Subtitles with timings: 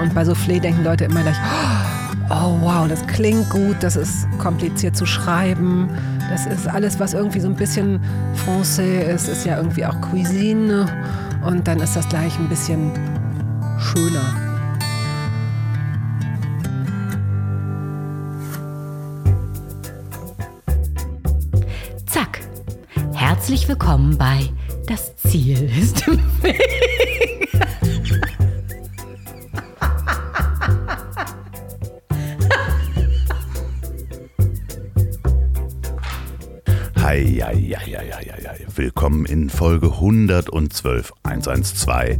[0.00, 1.36] Und bei Soufflé denken Leute immer gleich,
[2.30, 5.90] oh wow, das klingt gut, das ist kompliziert zu schreiben.
[6.30, 8.00] Das ist alles, was irgendwie so ein bisschen
[8.46, 10.86] Français ist, ist ja irgendwie auch Cuisine.
[11.44, 12.92] Und dann ist das gleich ein bisschen
[13.78, 14.34] schöner.
[22.06, 22.40] Zack.
[23.12, 24.48] Herzlich willkommen bei
[24.86, 27.49] Das Ziel ist im Weg.
[37.42, 38.66] Hi, hi, hi, hi, hi.
[38.74, 42.18] Willkommen in Folge 112 112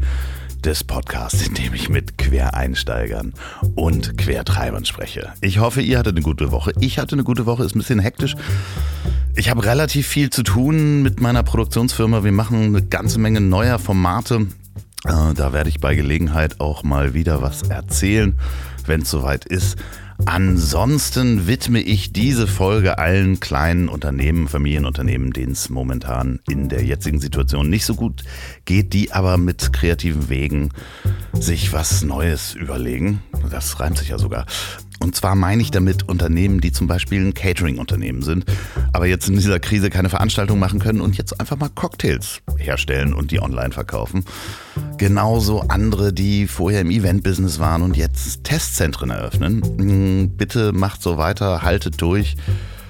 [0.64, 3.34] des Podcasts, in dem ich mit Quereinsteigern
[3.74, 5.32] und Quertreibern spreche.
[5.40, 6.72] Ich hoffe, ihr hattet eine gute Woche.
[6.80, 8.34] Ich hatte eine gute Woche, ist ein bisschen hektisch.
[9.36, 12.24] Ich habe relativ viel zu tun mit meiner Produktionsfirma.
[12.24, 14.46] Wir machen eine ganze Menge neuer Formate.
[15.04, 18.38] Äh, Da werde ich bei Gelegenheit auch mal wieder was erzählen,
[18.86, 19.76] wenn es soweit ist.
[20.26, 27.20] Ansonsten widme ich diese Folge allen kleinen Unternehmen, Familienunternehmen, denen es momentan in der jetzigen
[27.20, 28.22] Situation nicht so gut
[28.64, 30.70] geht, die aber mit kreativen Wegen
[31.32, 33.22] sich was Neues überlegen.
[33.50, 34.46] Das reimt sich ja sogar.
[35.02, 38.44] Und zwar meine ich damit Unternehmen, die zum Beispiel ein Catering-Unternehmen sind,
[38.92, 43.14] aber jetzt in dieser Krise keine Veranstaltung machen können und jetzt einfach mal Cocktails herstellen
[43.14, 44.24] und die online verkaufen.
[44.98, 49.60] Genauso andere, die vorher im Event-Business waren und jetzt Testzentren eröffnen.
[49.78, 52.36] Mm, Bitte macht so weiter, haltet durch.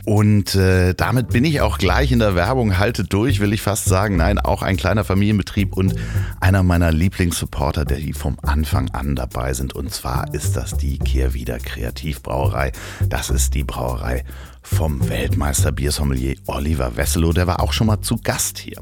[0.05, 2.79] Und äh, damit bin ich auch gleich in der Werbung.
[2.79, 4.17] Haltet durch, will ich fast sagen.
[4.17, 5.95] Nein, auch ein kleiner Familienbetrieb und
[6.41, 9.75] einer meiner Lieblingssupporter, der die vom Anfang an dabei sind.
[9.75, 12.73] Und zwar ist das die Kehrwieder Kreativbrauerei.
[13.09, 14.25] Das ist die Brauerei
[14.62, 17.33] vom Weltmeister Biersommelier Oliver Wesselow.
[17.33, 18.81] Der war auch schon mal zu Gast hier.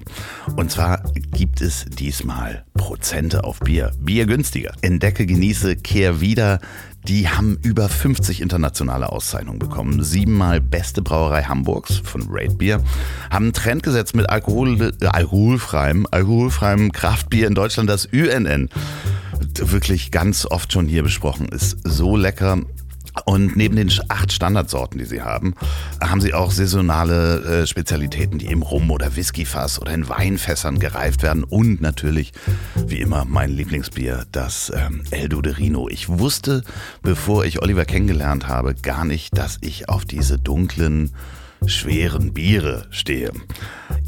[0.57, 3.93] Und zwar gibt es diesmal Prozente auf Bier.
[4.01, 4.73] Bier günstiger.
[4.83, 6.61] Entdecke, genieße, kehr wieder.
[7.07, 10.03] Die haben über 50 internationale Auszeichnungen bekommen.
[10.03, 12.83] Siebenmal beste Brauerei Hamburgs von Raid Beer.
[13.31, 18.69] Haben einen Trend gesetzt mit Alkohol, äh, alkoholfreiem, alkoholfreiem Kraftbier in Deutschland, das UNN.
[19.55, 21.49] Wirklich ganz oft schon hier besprochen.
[21.49, 22.59] Ist so lecker.
[23.25, 25.55] Und neben den acht Standardsorten, die sie haben,
[26.01, 31.23] haben sie auch saisonale äh, Spezialitäten, die im Rum- oder Whiskyfass oder in Weinfässern gereift
[31.23, 31.45] werden.
[31.45, 32.33] Und natürlich,
[32.87, 35.89] wie immer, mein Lieblingsbier, das ähm, El Duderino.
[35.89, 36.63] Ich wusste,
[37.03, 41.13] bevor ich Oliver kennengelernt habe, gar nicht, dass ich auf diese dunklen,
[41.67, 43.33] schweren Biere stehe.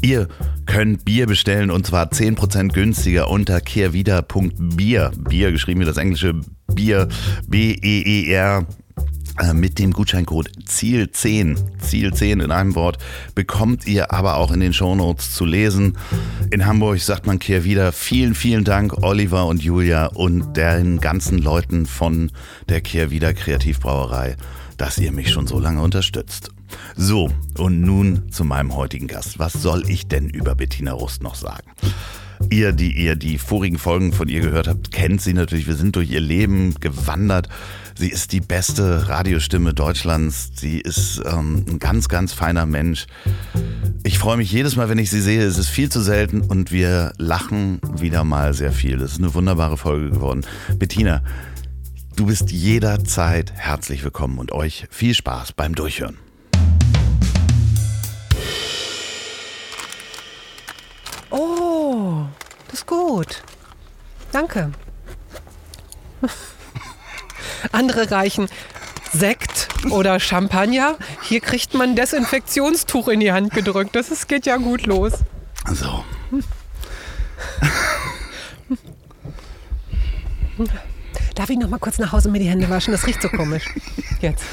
[0.01, 0.27] Ihr
[0.65, 5.11] könnt Bier bestellen und zwar 10% günstiger unter kehrwieder.bier.
[5.17, 6.39] Bier geschrieben wie das englische
[6.73, 7.07] Bier,
[7.47, 8.65] B-E-E-R
[9.53, 12.97] mit dem Gutscheincode ZIEL10, ZIEL10 in einem Wort,
[13.35, 15.97] bekommt ihr aber auch in den Shownotes zu lesen.
[16.51, 21.37] In Hamburg sagt man kehr wieder vielen, vielen Dank Oliver und Julia und den ganzen
[21.37, 22.31] Leuten von
[22.69, 24.35] der Kehrwieder Kreativbrauerei,
[24.77, 26.51] dass ihr mich schon so lange unterstützt.
[26.95, 29.39] So, und nun zu meinem heutigen Gast.
[29.39, 31.69] Was soll ich denn über Bettina Rust noch sagen?
[32.49, 35.67] Ihr, die ihr die vorigen Folgen von ihr gehört habt, kennt sie natürlich.
[35.67, 37.49] Wir sind durch ihr Leben gewandert.
[38.01, 40.53] Sie ist die beste Radiostimme Deutschlands.
[40.55, 43.05] Sie ist ähm, ein ganz, ganz feiner Mensch.
[44.03, 45.43] Ich freue mich jedes Mal, wenn ich sie sehe.
[45.43, 48.97] Es ist viel zu selten und wir lachen wieder mal sehr viel.
[48.97, 50.43] Das ist eine wunderbare Folge geworden.
[50.79, 51.21] Bettina,
[52.15, 56.17] du bist jederzeit herzlich willkommen und euch viel Spaß beim Durchhören.
[61.29, 62.23] Oh,
[62.67, 63.43] das ist gut.
[64.31, 64.71] Danke.
[67.71, 68.47] Andere reichen
[69.13, 70.95] Sekt oder Champagner.
[71.23, 73.95] Hier kriegt man ein Desinfektionstuch in die Hand gedrückt.
[73.95, 75.13] Das ist, geht ja gut los.
[75.67, 76.03] So.
[81.35, 82.91] Darf ich noch mal kurz nach Hause mir die Hände waschen?
[82.91, 83.65] Das riecht so komisch.
[84.21, 84.43] Jetzt.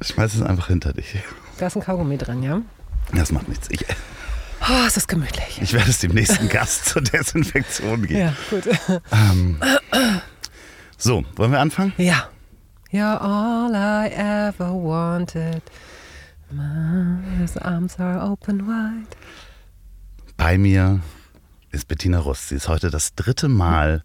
[0.00, 1.16] Schmeiß es einfach hinter dich.
[1.58, 2.60] Da ist ein Kaugummi drin, ja?
[3.12, 3.68] Das macht nichts.
[3.70, 3.84] Ich,
[4.66, 5.60] Oh, es ist gemütlich.
[5.60, 8.20] ich werde es dem nächsten Gast zur Desinfektion geben.
[8.20, 8.64] Ja, gut.
[9.12, 9.60] Ähm,
[10.96, 11.92] so, wollen wir anfangen?
[11.98, 12.28] Ja.
[12.94, 15.62] You're all I ever wanted.
[16.52, 17.18] My
[17.60, 19.16] arms are open wide.
[20.36, 21.00] Bei mir
[21.72, 22.50] ist Bettina Rust.
[22.50, 24.04] Sie ist heute das dritte Mal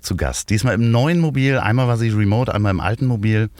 [0.00, 0.48] zu Gast.
[0.48, 1.58] Diesmal im neuen Mobil.
[1.58, 3.50] Einmal war sie remote, einmal im alten Mobil.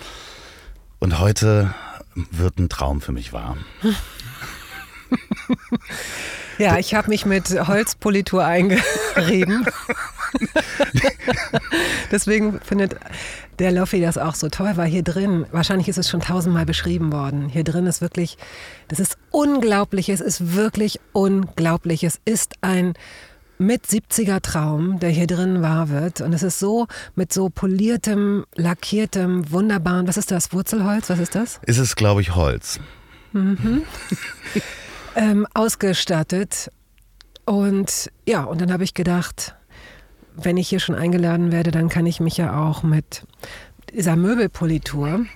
[0.98, 1.74] Und heute
[2.14, 3.58] wird ein Traum für mich wahr.
[6.58, 9.66] Ja, ich habe mich mit Holzpolitur eingerieben.
[12.12, 12.96] Deswegen findet
[13.58, 17.12] der Loffi das auch so toll, weil hier drin, wahrscheinlich ist es schon tausendmal beschrieben
[17.12, 18.36] worden, hier drin ist wirklich,
[18.88, 22.04] das ist unglaublich, es ist wirklich unglaublich.
[22.04, 22.94] Es ist ein
[23.58, 26.20] mit 70er Traum, der hier drin wahr wird.
[26.20, 30.52] Und es ist so mit so poliertem, lackiertem, wunderbaren, was ist das?
[30.52, 31.08] Wurzelholz?
[31.10, 31.60] Was ist das?
[31.66, 32.80] Ist es, glaube ich, Holz.
[35.16, 36.70] ähm, ausgestattet.
[37.44, 39.54] Und ja, und dann habe ich gedacht,
[40.36, 43.24] wenn ich hier schon eingeladen werde, dann kann ich mich ja auch mit
[43.92, 45.26] dieser Möbelpolitur.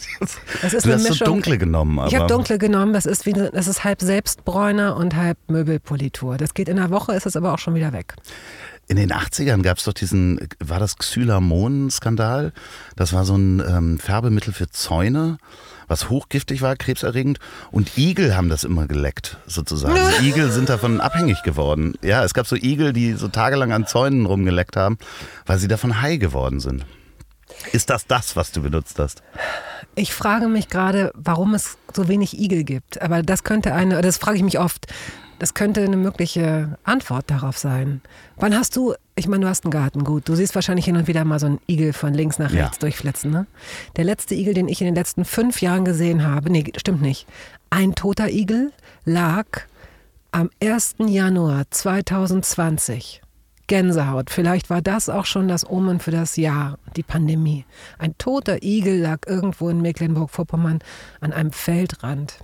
[0.62, 1.18] Das ist du hast Mischung.
[1.18, 1.98] so dunkle genommen.
[1.98, 2.08] Aber.
[2.08, 2.92] Ich habe dunkle genommen.
[2.92, 6.36] Das ist, wie, das ist halb Selbstbräuner und halb Möbelpolitur.
[6.36, 8.14] Das geht in einer Woche, ist es aber auch schon wieder weg.
[8.88, 12.52] In den 80ern gab es doch diesen, war das Xylamon-Skandal?
[12.96, 15.38] Das war so ein ähm, Färbemittel für Zäune
[15.88, 17.38] was hochgiftig war, krebserregend.
[17.70, 19.98] Und Igel haben das immer geleckt, sozusagen.
[20.22, 21.94] Igel sind davon abhängig geworden.
[22.02, 24.98] Ja, es gab so Igel, die so tagelang an Zäunen rumgeleckt haben,
[25.46, 26.84] weil sie davon high geworden sind.
[27.72, 29.22] Ist das das, was du benutzt hast?
[29.94, 33.02] Ich frage mich gerade, warum es so wenig Igel gibt.
[33.02, 34.86] Aber das könnte eine, das frage ich mich oft,
[35.38, 38.02] das könnte eine mögliche Antwort darauf sein.
[38.36, 40.28] Wann hast du, ich meine, du hast einen Garten, gut.
[40.28, 42.80] Du siehst wahrscheinlich hin und wieder mal so einen Igel von links nach rechts ja.
[42.80, 43.30] durchflitzen.
[43.30, 43.46] Ne?
[43.96, 47.26] Der letzte Igel, den ich in den letzten fünf Jahren gesehen habe, nee, stimmt nicht.
[47.70, 48.72] Ein toter Igel
[49.04, 49.46] lag
[50.30, 50.96] am 1.
[51.06, 53.22] Januar 2020.
[53.66, 54.30] Gänsehaut.
[54.30, 57.66] Vielleicht war das auch schon das Omen für das Jahr, die Pandemie.
[57.98, 60.78] Ein toter Igel lag irgendwo in Mecklenburg-Vorpommern
[61.20, 62.38] an einem Feldrand,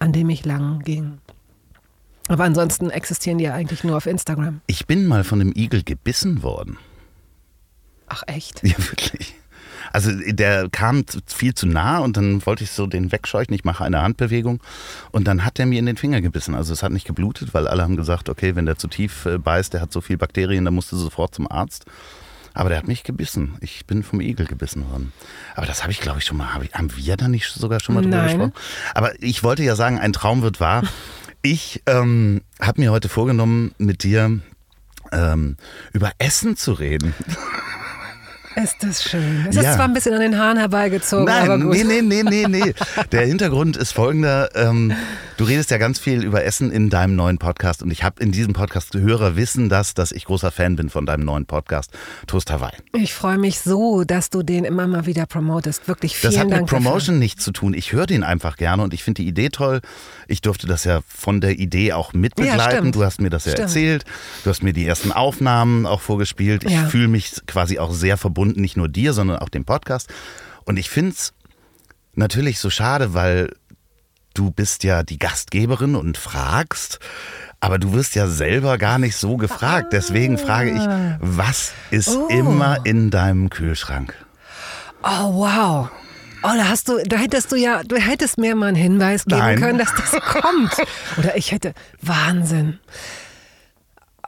[0.00, 1.18] an dem ich lang ging.
[2.28, 4.60] Aber ansonsten existieren die ja eigentlich nur auf Instagram.
[4.66, 6.78] Ich bin mal von einem Igel gebissen worden.
[8.08, 8.62] Ach echt?
[8.62, 9.34] Ja, wirklich.
[9.90, 13.54] Also der kam viel zu nah und dann wollte ich so den wegscheuchen.
[13.54, 14.60] Ich mache eine Handbewegung
[15.12, 16.54] und dann hat er mir in den Finger gebissen.
[16.54, 19.38] Also es hat nicht geblutet, weil alle haben gesagt, okay, wenn der zu tief äh,
[19.38, 21.86] beißt, der hat so viel Bakterien, dann musst du sofort zum Arzt.
[22.52, 23.56] Aber der hat mich gebissen.
[23.60, 25.12] Ich bin vom Igel gebissen worden.
[25.54, 26.52] Aber das habe ich, glaube ich, schon mal.
[26.52, 28.26] Haben wir da nicht sogar schon mal drüber Nein.
[28.26, 28.52] gesprochen?
[28.94, 30.82] Aber ich wollte ja sagen, ein Traum wird wahr.
[31.42, 34.40] Ich ähm, habe mir heute vorgenommen, mit dir
[35.12, 35.56] ähm,
[35.92, 37.14] über Essen zu reden.
[38.62, 39.46] Ist das schön.
[39.48, 39.62] Es ja.
[39.62, 41.72] ist zwar ein bisschen an den Haaren herbeigezogen, Nein, aber gut.
[41.72, 42.74] Nee, nee, nee, nee, nee.
[43.12, 44.50] Der Hintergrund ist folgender.
[44.54, 44.92] Ähm,
[45.36, 48.32] du redest ja ganz viel über Essen in deinem neuen Podcast und ich habe in
[48.32, 51.92] diesem Podcast Hörer wissen das, dass ich großer Fan bin von deinem neuen Podcast
[52.26, 52.74] Toast Hawaii.
[52.94, 55.86] Ich freue mich so, dass du den immer mal wieder promotest.
[55.86, 56.48] Wirklich vielen Dank.
[56.50, 57.18] Das hat mit Promotion dafür.
[57.18, 57.74] nichts zu tun.
[57.74, 59.80] Ich höre den einfach gerne und ich finde die Idee toll.
[60.26, 62.86] Ich durfte das ja von der Idee auch mitbegleiten.
[62.86, 63.68] Ja, du hast mir das ja stimmt.
[63.68, 64.04] erzählt.
[64.44, 66.64] Du hast mir die ersten Aufnahmen auch vorgespielt.
[66.64, 66.86] Ich ja.
[66.86, 70.08] fühle mich quasi auch sehr verbunden verbunden, nicht nur dir, sondern auch dem Podcast.
[70.64, 71.32] Und ich finde es
[72.14, 73.52] natürlich so schade, weil
[74.34, 76.98] du bist ja die Gastgeberin und fragst,
[77.60, 79.92] aber du wirst ja selber gar nicht so gefragt.
[79.92, 80.82] Deswegen frage ich,
[81.20, 82.28] was ist oh.
[82.28, 84.14] immer in deinem Kühlschrank?
[85.02, 85.90] Oh, wow.
[86.44, 89.40] Oh, da hast du, da hättest du ja, du hättest mir mal einen Hinweis geben
[89.40, 89.58] Nein.
[89.58, 90.72] können, dass das kommt.
[91.16, 92.78] Oder ich hätte, Wahnsinn.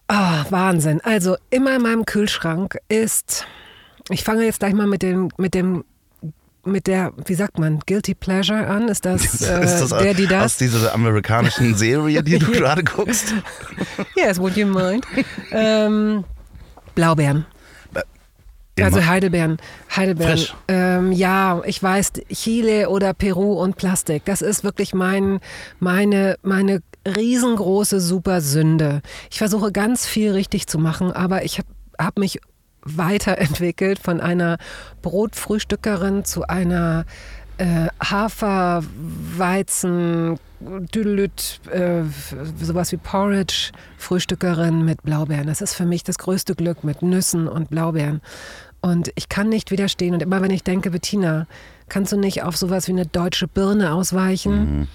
[0.08, 1.00] Oh, Wahnsinn.
[1.02, 3.46] Also immer in meinem Kühlschrank ist
[4.10, 5.84] ich fange jetzt gleich mal mit dem, mit dem
[6.62, 8.88] mit der, wie sagt man, Guilty Pleasure an?
[8.88, 10.44] Ist das, äh, ist das der, die das?
[10.44, 13.34] Aus dieser amerikanischen Serie, die du gerade guckst?
[14.14, 15.06] yes, would you mind?
[15.52, 16.24] ähm,
[16.94, 17.46] Blaubeeren.
[18.76, 18.86] Immer.
[18.86, 19.58] Also Heidelbeeren.
[19.94, 20.46] Heidelbeeren.
[20.68, 24.24] Ähm, ja, ich weiß, Chile oder Peru und Plastik.
[24.24, 25.40] Das ist wirklich mein,
[25.80, 29.02] meine, meine riesengroße Supersünde.
[29.30, 31.68] Ich versuche ganz viel richtig zu machen, aber ich habe
[31.98, 32.40] hab mich
[32.82, 34.58] weiterentwickelt von einer
[35.02, 37.04] Brotfrühstückerin zu einer
[37.58, 38.88] äh, Haferweizen
[40.60, 42.02] Düdelüt, äh,
[42.62, 45.46] sowas wie Porridge Frühstückerin mit Blaubeeren.
[45.46, 48.20] Das ist für mich das größte Glück mit Nüssen und Blaubeeren.
[48.80, 50.14] Und ich kann nicht widerstehen.
[50.14, 51.46] Und immer wenn ich denke, Bettina,
[51.88, 54.80] kannst du nicht auf sowas wie eine deutsche Birne ausweichen?
[54.80, 54.88] Mhm.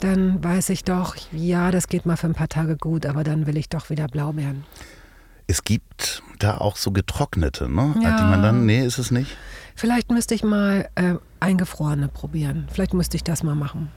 [0.00, 3.46] Dann weiß ich doch, ja, das geht mal für ein paar Tage gut, aber dann
[3.46, 4.64] will ich doch wieder Blaubeeren.
[5.46, 7.94] Es gibt da auch so getrocknete, ne?
[8.02, 8.16] Ja.
[8.16, 9.36] Die man dann, nee, ist es nicht?
[9.74, 12.68] Vielleicht müsste ich mal äh, eingefrorene probieren.
[12.72, 13.90] Vielleicht müsste ich das mal machen.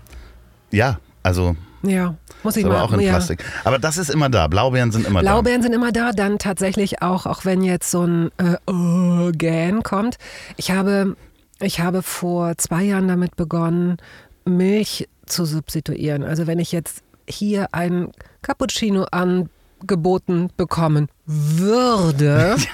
[0.72, 1.56] Ja, also.
[1.84, 2.82] Ja, muss ich aber mal.
[2.84, 3.12] auch in ja.
[3.12, 3.44] Plastik.
[3.64, 4.48] Aber das ist immer da.
[4.48, 5.32] Blaubeeren sind immer Blaubeeren da.
[5.32, 6.12] Blaubeeren sind immer da.
[6.12, 10.18] Dann tatsächlich auch, auch wenn jetzt so ein äh, Organ kommt.
[10.58, 11.16] Ich habe,
[11.60, 13.98] ich habe vor zwei Jahren damit begonnen,
[14.46, 16.24] Milch zu substituieren.
[16.24, 18.12] Also wenn ich jetzt hier ein
[18.42, 19.50] Cappuccino an
[19.86, 22.56] geboten bekommen würde.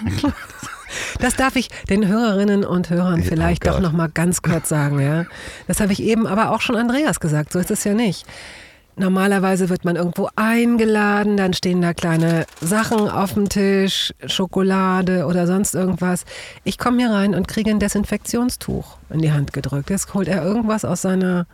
[1.19, 4.99] Das darf ich den Hörerinnen und Hörern vielleicht oh doch noch mal ganz kurz sagen.
[4.99, 5.25] Ja?
[5.67, 7.53] Das habe ich eben aber auch schon Andreas gesagt.
[7.53, 8.25] So ist es ja nicht.
[8.97, 15.47] Normalerweise wird man irgendwo eingeladen, dann stehen da kleine Sachen auf dem Tisch, Schokolade oder
[15.47, 16.25] sonst irgendwas.
[16.65, 19.89] Ich komme hier rein und kriege ein Desinfektionstuch in die Hand gedrückt.
[19.89, 21.47] Jetzt holt er irgendwas aus seiner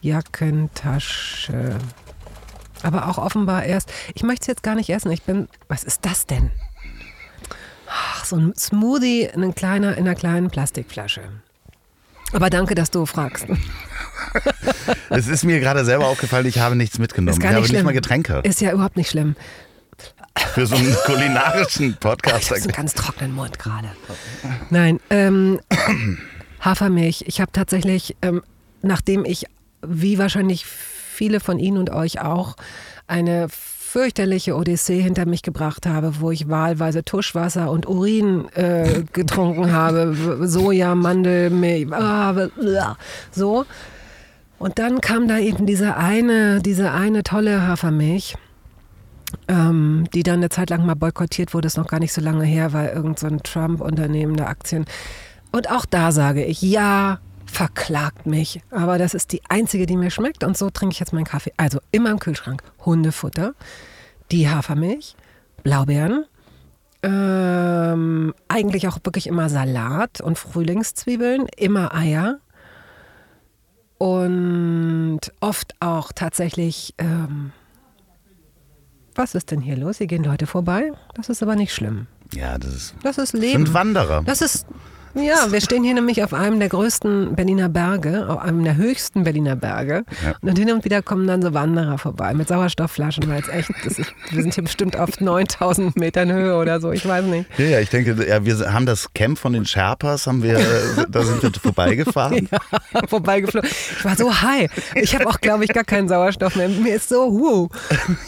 [0.00, 1.76] Jackentasche.
[2.82, 3.92] Aber auch offenbar erst.
[4.14, 5.10] Ich möchte es jetzt gar nicht essen.
[5.10, 5.48] Ich bin.
[5.68, 6.50] Was ist das denn?
[7.88, 11.22] Ach, so ein Smoothie in, ein kleiner, in einer kleinen Plastikflasche.
[12.32, 13.46] Aber danke, dass du fragst.
[15.08, 17.32] Es ist mir gerade selber aufgefallen, ich habe nichts mitgenommen.
[17.32, 17.76] Ist gar ich nicht habe schlimm.
[17.78, 18.40] nicht mal Getränke.
[18.44, 19.34] Ist ja überhaupt nicht schlimm.
[20.54, 22.44] Für so einen kulinarischen Podcast.
[22.44, 23.88] Ich habe einen ganz trockenen Mund gerade.
[24.70, 25.58] Nein, ähm,
[26.60, 27.24] Hafermilch.
[27.26, 28.42] Ich habe tatsächlich, ähm,
[28.82, 29.46] nachdem ich,
[29.82, 30.64] wie wahrscheinlich
[31.20, 32.56] viele von Ihnen und euch auch,
[33.06, 39.70] eine fürchterliche Odyssee hinter mich gebracht habe, wo ich wahlweise Tuschwasser und Urin äh, getrunken
[39.70, 40.16] habe,
[40.48, 42.96] Soja, Mandelmilch, ah, blah,
[43.30, 43.66] so.
[44.58, 48.36] Und dann kam da eben diese eine, diese eine tolle Hafermilch
[49.46, 52.44] ähm, die dann eine Zeit lang mal boykottiert wurde, ist noch gar nicht so lange
[52.44, 54.86] her, weil irgend so Trump-Unternehmen der Aktien.
[55.52, 58.62] Und auch da sage ich, ja, verklagt mich.
[58.70, 60.44] Aber das ist die einzige, die mir schmeckt.
[60.44, 61.52] Und so trinke ich jetzt meinen Kaffee.
[61.56, 62.62] Also immer im Kühlschrank.
[62.84, 63.54] Hundefutter,
[64.30, 65.16] die Hafermilch,
[65.62, 66.24] Blaubeeren,
[67.02, 72.38] ähm, eigentlich auch wirklich immer Salat und Frühlingszwiebeln, immer Eier.
[73.98, 77.52] Und oft auch tatsächlich ähm,
[79.14, 79.98] was ist denn hier los?
[79.98, 80.92] Hier gehen Leute vorbei.
[81.14, 82.06] Das ist aber nicht schlimm.
[82.32, 82.94] Ja, das ist.
[83.02, 83.66] Das ist Leben.
[83.66, 84.22] Sind Wanderer.
[84.24, 84.66] Das ist,
[85.14, 89.24] ja, wir stehen hier nämlich auf einem der größten Berliner Berge, auf einem der höchsten
[89.24, 90.04] Berliner Berge.
[90.24, 90.34] Ja.
[90.40, 93.98] Und hin und wieder kommen dann so Wanderer vorbei mit Sauerstoffflaschen, weil es echt, das
[93.98, 97.48] ist, wir sind hier bestimmt auf 9000 Metern Höhe oder so, ich weiß nicht.
[97.58, 100.58] Ja, ja, ich denke, ja, wir haben das Camp von den Sherpas, haben wir,
[101.08, 102.48] da sind wir vorbeigefahren.
[102.50, 103.68] Ja, vorbeigeflogen.
[103.70, 104.70] Ich war so high.
[104.94, 106.68] Ich habe auch, glaube ich, gar keinen Sauerstoff mehr.
[106.68, 107.68] Mir ist so, huh.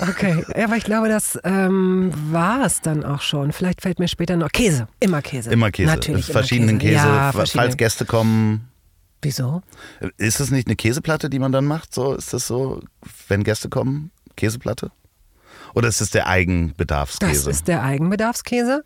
[0.01, 3.53] Okay, ja, aber ich glaube, das ähm, war es dann auch schon.
[3.53, 4.89] Vielleicht fällt mir später noch Käse.
[5.01, 5.51] Immer Käse.
[5.51, 5.91] Immer Käse.
[5.91, 6.29] Natürlich.
[6.29, 6.43] immer
[6.81, 8.69] Verschiedenen Käse, Ja, falls Gäste kommen.
[9.23, 9.63] Wieso?
[10.17, 11.95] Ist es nicht eine Käseplatte, die man dann macht?
[11.95, 12.81] So ist das so,
[13.29, 14.91] wenn Gäste kommen, Käseplatte?
[15.75, 17.51] Oder ist es der Das Eigenbedarfskäse?
[17.51, 18.85] ist der Eigenbedarfskäse,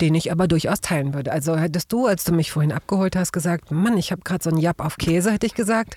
[0.00, 1.32] den ich aber durchaus teilen würde.
[1.32, 4.50] Also hättest du, als du mich vorhin abgeholt hast, gesagt, Mann, ich habe gerade so
[4.50, 5.96] einen Japp auf Käse, hätte ich gesagt,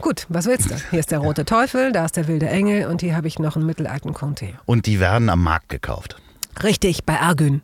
[0.00, 0.74] gut, was willst du?
[0.90, 3.56] Hier ist der rote Teufel, da ist der wilde Engel und hier habe ich noch
[3.56, 4.54] einen mittelalten Comté.
[4.66, 6.16] Und die werden am Markt gekauft.
[6.62, 7.62] Richtig, bei Argün.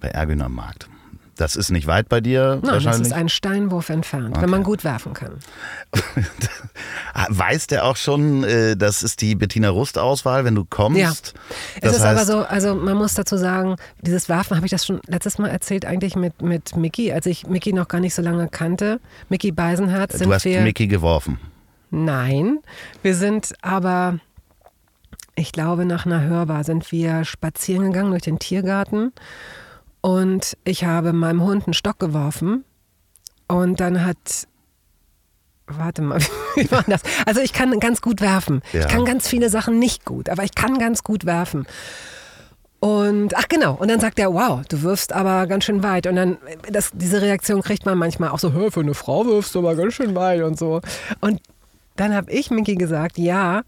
[0.00, 0.88] Bei Ergün am Markt.
[1.38, 3.06] Das ist nicht weit bei dir Nein, das wahrscheinlich.
[3.06, 4.42] ist ein Steinwurf entfernt, Okay.
[4.42, 5.38] wenn man gut werfen kann.
[7.28, 10.98] Weiß der auch schon, äh, das ist die Bettina Rust-Auswahl, wenn du kommst?
[11.00, 11.10] Ja.
[11.10, 14.84] Es Das ist aber so, also man muss dazu sagen, dieses Werfen habe ich das
[14.84, 18.22] schon letztes Mal erzählt, eigentlich mit, mit Mickey, als ich Mickey noch gar nicht so
[18.22, 19.00] lange kannte.
[19.28, 20.44] Mickey Beisenherz sind Du hast.
[20.44, 21.38] Mickey geworfen.
[21.90, 22.58] Nein,
[23.02, 24.18] wir sind aber,
[25.36, 29.12] ich glaube, nach einer Hörbar sind wir spazieren gegangen durch den Tiergarten
[30.00, 32.64] und ich habe meinem Hund einen Stock geworfen
[33.48, 34.46] und dann hat,
[35.66, 36.20] warte mal,
[36.56, 37.02] wie war das?
[37.26, 38.62] Also ich kann ganz gut werfen.
[38.72, 38.80] Ja.
[38.80, 41.66] Ich kann ganz viele Sachen nicht gut, aber ich kann ganz gut werfen.
[42.80, 46.06] Und ach genau, und dann sagt er, wow, du wirfst aber ganz schön weit.
[46.06, 46.38] Und dann,
[46.70, 49.74] das, diese Reaktion kriegt man manchmal auch so, hör, für eine Frau wirfst du aber
[49.74, 50.80] ganz schön weit und so.
[51.20, 51.40] Und
[51.96, 53.62] dann habe ich Micky gesagt, ja,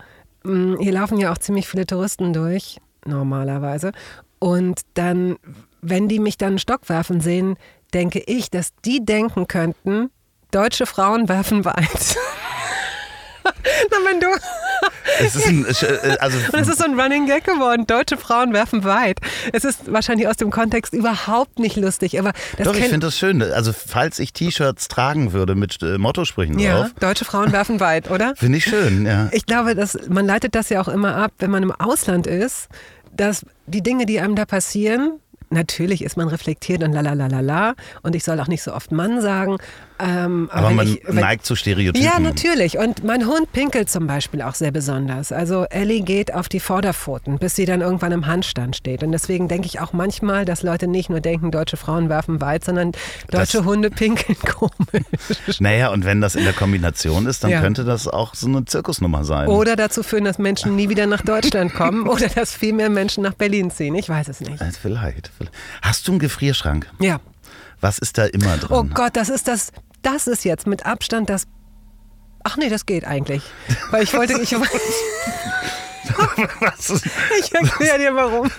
[0.44, 3.90] mh, hier laufen ja auch ziemlich viele Touristen durch, normalerweise.
[4.38, 5.37] Und dann,
[5.80, 7.56] wenn die mich dann einen Stock werfen sehen,
[7.92, 10.10] denke ich, dass die denken könnten,
[10.50, 12.16] deutsche Frauen werfen weit.
[13.90, 14.26] Na, wenn du.
[15.18, 17.87] Es ist ein, äh, also Und es ist so ein Running Gag geworden.
[17.87, 19.18] Deutsche Frauen werfen weit.
[19.52, 22.32] Es ist wahrscheinlich aus dem Kontext überhaupt nicht lustig, aber
[22.62, 23.42] Doch, ich finde das schön.
[23.42, 28.10] Also, falls ich T-Shirts tragen würde mit äh, Mottorsprüchen ja, drauf, deutsche Frauen werfen weit,
[28.10, 28.34] oder?
[28.37, 29.28] finde ich schön, ja.
[29.32, 32.68] Ich glaube, dass man leitet das ja auch immer ab, wenn man im Ausland ist,
[33.12, 35.20] dass die Dinge, die einem da passieren,
[35.50, 38.62] natürlich ist man reflektiert und la la la la la und ich soll auch nicht
[38.62, 39.59] so oft Mann sagen.
[40.02, 42.02] Ähm, Aber man ich, neigt zu Stereotypen.
[42.02, 42.78] Ja, natürlich.
[42.78, 45.33] Und mein Hund pinkelt zum Beispiel auch sehr besonders.
[45.33, 49.02] Also Ellie geht auf die Vorderpfoten, bis sie dann irgendwann im Handstand steht.
[49.02, 52.64] Und deswegen denke ich auch manchmal, dass Leute nicht nur denken, deutsche Frauen werfen weit,
[52.64, 52.92] sondern
[53.30, 55.61] deutsche Das- Hunde pinkeln komisch.
[55.61, 57.61] Naja, und wenn das in der Kombination ist, dann Ja.
[57.61, 59.49] könnte das auch so eine Zirkusnummer sein.
[59.49, 63.23] Oder dazu führen, dass Menschen nie wieder nach Deutschland kommen oder dass viel mehr Menschen
[63.23, 63.95] nach Berlin ziehen.
[63.95, 64.61] Ich weiß es nicht.
[64.61, 65.52] Äh, Vielleicht, vielleicht.
[65.83, 66.87] Hast du einen Gefrierschrank?
[67.00, 67.21] Ja.
[67.80, 68.69] Was ist da immer drin?
[68.71, 71.45] Oh Gott, das ist das, das ist jetzt mit Abstand das.
[72.42, 73.42] Ach nee, das geht eigentlich.
[73.90, 74.52] Weil ich wollte, ich,
[77.38, 78.50] ich erkläre dir warum.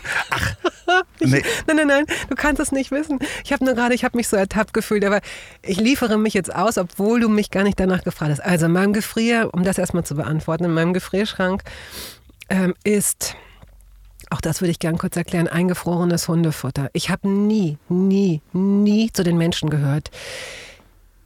[1.20, 1.44] nee.
[1.68, 3.20] Nein, nein, nein, du kannst es nicht wissen.
[3.44, 5.22] Ich habe nur gerade, ich habe mich so ertappt gefühlt, aber
[5.64, 8.42] ich liefere mich jetzt aus, obwohl du mich gar nicht danach gefragt hast.
[8.42, 11.64] Also in meinem Gefrier, um das erstmal zu beantworten, in meinem Gefrierschrank
[12.50, 13.36] ähm, ist,
[14.30, 16.90] auch das würde ich gern kurz erklären, eingefrorenes Hundefutter.
[16.94, 20.12] Ich habe nie, nie, nie zu den Menschen gehört,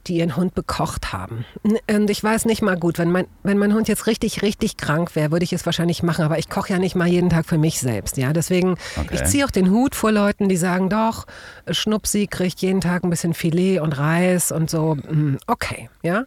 [0.08, 1.44] die ihren Hund bekocht haben.
[1.90, 5.14] Und ich weiß nicht mal gut, wenn mein, wenn mein Hund jetzt richtig, richtig krank
[5.16, 7.58] wäre, würde ich es wahrscheinlich machen, aber ich koche ja nicht mal jeden Tag für
[7.58, 8.16] mich selbst.
[8.16, 9.08] Ja, deswegen, Okay.
[9.14, 11.26] ich ziehe auch den Hut vor Leuten, die sagen, doch,
[11.70, 14.94] Schnupsi kriegt jeden Tag ein bisschen Filet und Reis und so.
[14.94, 16.24] Mm, Okay, ja.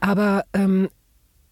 [0.00, 0.88] Aber ähm,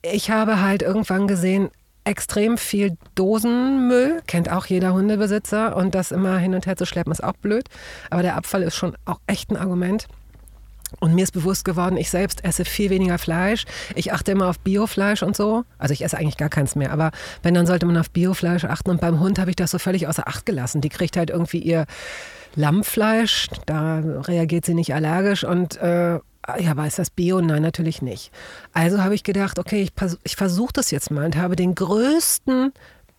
[0.02, 1.70] ich habe halt irgendwann gesehen,
[2.04, 7.10] extrem viel Dosenmüll, kennt auch jeder Hundebesitzer und das immer hin und her zu schleppen
[7.12, 7.64] ist auch blöd.
[8.10, 10.06] Aber der Abfall ist schon auch echt ein Argument.
[11.00, 13.64] Und mir ist bewusst geworden, ich selbst esse viel weniger Fleisch.
[13.94, 15.64] Ich achte immer auf Biofleisch und so.
[15.78, 16.92] Also ich esse eigentlich gar keins mehr.
[16.92, 17.10] Aber
[17.42, 18.90] wenn, dann sollte man auf Biofleisch achten.
[18.90, 20.80] Und beim Hund habe ich das so völlig außer Acht gelassen.
[20.80, 21.86] Die kriegt halt irgendwie ihr
[22.54, 23.48] Lammfleisch.
[23.66, 25.44] Da reagiert sie nicht allergisch.
[25.44, 26.18] Und äh,
[26.58, 27.40] ja, aber ist das Bio?
[27.40, 28.30] Nein, natürlich nicht.
[28.72, 32.72] Also habe ich gedacht, okay, ich, ich versuche das jetzt mal und habe den größten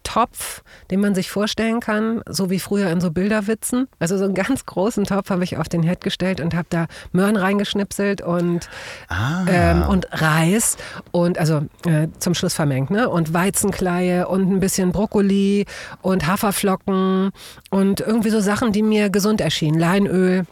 [0.07, 3.89] Topf, den man sich vorstellen kann, so wie früher in so Bilderwitzen.
[3.99, 6.87] Also so einen ganz großen Topf habe ich auf den Herd gestellt und habe da
[7.11, 8.69] Möhren reingeschnipselt und,
[9.09, 9.45] Ah.
[9.49, 10.77] ähm, und Reis
[11.11, 13.09] und also äh, zum Schluss vermengt, ne?
[13.09, 15.65] Und Weizenkleie und ein bisschen Brokkoli
[16.01, 17.31] und Haferflocken
[17.69, 19.77] und irgendwie so Sachen, die mir gesund erschienen.
[19.77, 20.45] Leinöl.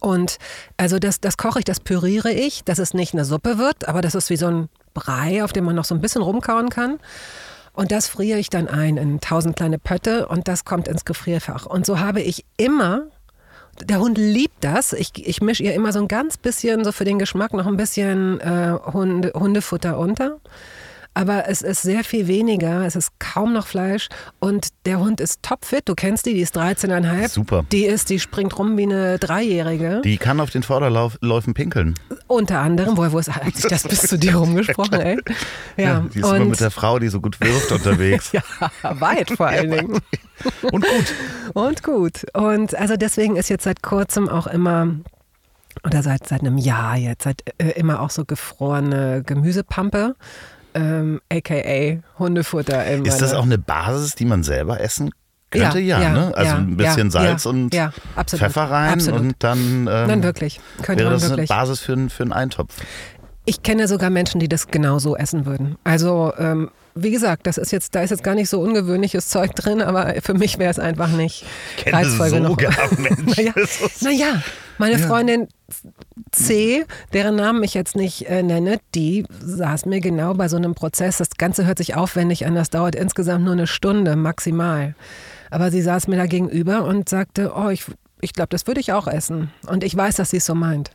[0.00, 0.36] Und
[0.76, 4.02] also das, das koche ich, das püriere ich, dass es nicht eine Suppe wird, aber
[4.02, 6.98] das ist wie so ein Brei, auf dem man noch so ein bisschen rumkauen kann.
[7.78, 11.64] Und das friere ich dann ein in tausend kleine Pötte und das kommt ins Gefrierfach.
[11.64, 13.06] Und so habe ich immer,
[13.80, 17.04] der Hund liebt das, ich, ich mische ihr immer so ein ganz bisschen, so für
[17.04, 20.40] den Geschmack, noch ein bisschen äh, Hunde, Hundefutter unter.
[21.18, 24.08] Aber es ist sehr viel weniger, es ist kaum noch Fleisch
[24.38, 25.88] und der Hund ist topfit.
[25.88, 27.28] Du kennst die, die ist 13,5.
[27.28, 27.64] Super.
[27.72, 30.00] Die ist, die springt rum wie eine Dreijährige.
[30.04, 31.94] Die kann auf den Vorderläufen pinkeln.
[32.28, 33.32] Unter anderem, woher wo ist
[33.68, 35.18] das bis zu dir rumgesprochen, ey?
[35.76, 38.30] Ja, die ist immer mit der Frau, die so gut wirft, unterwegs.
[38.32, 38.42] ja,
[38.82, 40.00] weit vor allen Dingen.
[40.70, 41.14] Und gut.
[41.52, 42.26] Und gut.
[42.32, 44.94] Und also deswegen ist jetzt seit kurzem auch immer,
[45.84, 50.14] oder seit, seit einem Jahr jetzt, seit äh, immer auch so gefrorene Gemüsepampe,
[50.78, 52.86] ähm, aka Hundefutter.
[53.04, 55.10] Ist das auch eine Basis, die man selber essen
[55.50, 55.78] könnte?
[55.80, 56.32] Ja, Ja, ja, ne?
[56.36, 57.74] Also ja, ein bisschen Salz und
[58.26, 59.20] Pfeffer rein absolut.
[59.20, 60.60] und dann ähm, Nein, wirklich.
[60.82, 61.50] Könnte wäre das wirklich.
[61.50, 62.74] eine Basis für, einen- für einen Eintopf.
[63.44, 65.76] Ich kenne sogar Menschen, die das genauso essen würden.
[65.82, 69.54] Also, ähm, wie gesagt, das ist jetzt, da ist jetzt gar nicht so ungewöhnliches Zeug
[69.54, 71.46] drin, aber für mich wäre es einfach nicht
[71.78, 72.60] Kenne reizvoll genug.
[72.60, 73.24] sogar Menschen.
[73.36, 73.52] Naja,
[74.02, 74.42] naja,
[74.78, 75.06] meine Ja.
[75.06, 75.48] Freundin
[76.32, 80.74] C, deren Namen ich jetzt nicht äh, nenne, die saß mir genau bei so einem
[80.74, 81.18] Prozess.
[81.18, 84.94] Das Ganze hört sich aufwendig an, das dauert insgesamt nur eine Stunde maximal.
[85.50, 87.84] Aber sie saß mir da gegenüber und sagte, oh, ich,
[88.20, 89.50] ich glaube, das würde ich auch essen.
[89.66, 90.90] Und ich weiß, dass sie es so meint.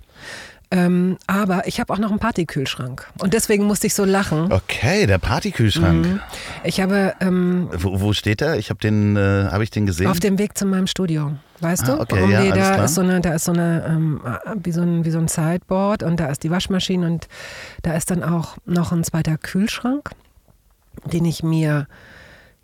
[0.73, 3.07] Ähm, aber ich habe auch noch einen Partykühlschrank.
[3.19, 4.51] Und deswegen musste ich so lachen.
[4.51, 6.05] Okay, der Partykühlschrank.
[6.07, 6.19] Mhm.
[6.63, 8.57] Ich habe ähm, Wo, wo steht der?
[8.57, 10.07] Ich habe den, äh, habe ich den gesehen?
[10.07, 11.33] auf dem Weg zu meinem Studio.
[11.59, 12.01] Weißt Ah, du?
[12.01, 14.21] okay, um ja, die, da ist so eine, da ist so eine, ähm,
[14.63, 17.27] wie, so ein, wie so ein Sideboard und da ist die Waschmaschine und
[17.83, 20.09] da ist dann auch noch ein zweiter Kühlschrank,
[21.05, 21.85] den ich mir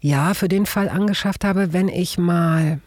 [0.01, 2.79] ja für den Fall angeschafft habe, wenn ich mal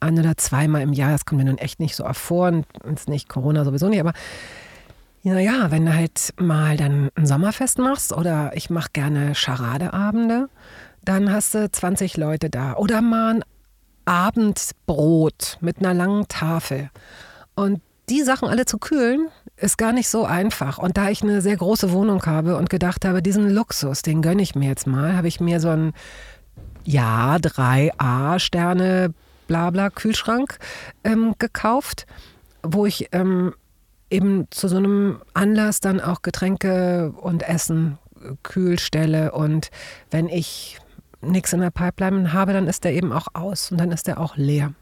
[0.00, 2.66] ein oder zweimal im Jahr, das kommt mir nun echt nicht so oft vor und
[2.94, 4.12] ist nicht Corona sowieso nicht, aber
[5.22, 10.48] naja, wenn du halt mal dann ein Sommerfest machst oder ich mache gerne Charadeabende,
[11.04, 12.74] dann hast du 20 Leute da.
[12.74, 13.44] Oder mal ein
[14.06, 16.90] Abendbrot mit einer langen Tafel.
[17.54, 20.78] Und die Sachen alle zu kühlen, ist gar nicht so einfach.
[20.78, 24.42] Und da ich eine sehr große Wohnung habe und gedacht habe, diesen Luxus, den gönne
[24.42, 25.92] ich mir jetzt mal, habe ich mir so einen
[26.84, 29.12] ja, 3A-Sterne,
[29.50, 30.58] blabla, Kühlschrank
[31.02, 32.06] ähm, gekauft,
[32.62, 33.52] wo ich ähm,
[34.08, 39.32] eben zu so einem Anlass dann auch Getränke und Essen äh, kühl stelle.
[39.32, 39.72] Und
[40.12, 40.78] wenn ich
[41.20, 44.20] nichts in der Pipeline habe, dann ist der eben auch aus und dann ist der
[44.20, 44.72] auch leer.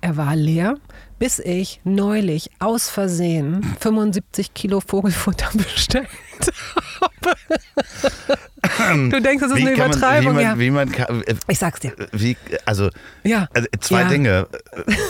[0.00, 0.76] Er war leer,
[1.22, 6.08] bis ich neulich aus Versehen 75 Kilo Vogelfutter bestellt
[7.00, 7.36] habe.
[9.10, 10.58] Du denkst, das ist Wie eine kann man- Übertreibung, wie man, ja.
[10.58, 11.92] Wie man, kann- äh, Ich sag's dir.
[12.10, 12.90] wie, also,
[13.22, 13.48] Ja.
[13.54, 14.08] also zwei Ja.
[14.08, 14.48] Dinge.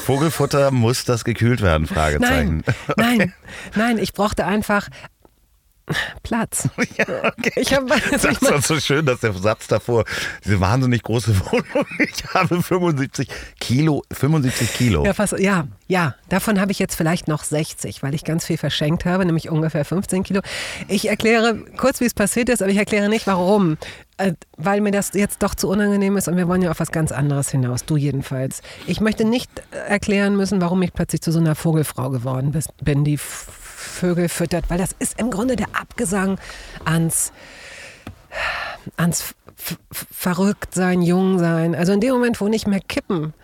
[0.04, 1.86] Vogelfutter muss das gekühlt werden?
[1.86, 2.62] Fragezeichen.
[2.98, 3.32] Nein, nein,
[3.74, 4.90] nein, ich brauchte einfach
[6.22, 6.68] Platz.
[6.98, 7.52] Ja, okay.
[7.56, 10.04] Ich habe Das ist doch so schön, dass der Satz davor,
[10.44, 13.28] diese wahnsinnig große Wohnung, ich habe 75
[13.60, 15.04] Kilo, 75 Kilo.
[15.04, 18.58] Ja, fast, ja, ja, davon habe ich jetzt vielleicht noch 60, weil ich ganz viel
[18.58, 20.42] verschenkt habe, nämlich ungefähr 15 Kilo.
[20.88, 23.78] Ich erkläre kurz, wie es passiert ist, aber ich erkläre nicht, warum.
[24.18, 26.92] Äh, Weil mir das jetzt doch zu unangenehm ist und wir wollen ja auf was
[26.92, 28.60] ganz anderes hinaus, du jedenfalls.
[28.86, 29.50] Ich möchte nicht
[29.88, 33.18] erklären müssen, warum ich plötzlich zu so einer Vogelfrau geworden bin, die
[33.82, 36.38] Vögel füttert, weil das ist im Grunde der Abgesang
[36.84, 37.32] ans
[38.96, 39.34] ans
[39.90, 41.74] Verrücktsein, Jungsein.
[41.74, 43.34] Also in dem Moment, wo nicht mehr Kippen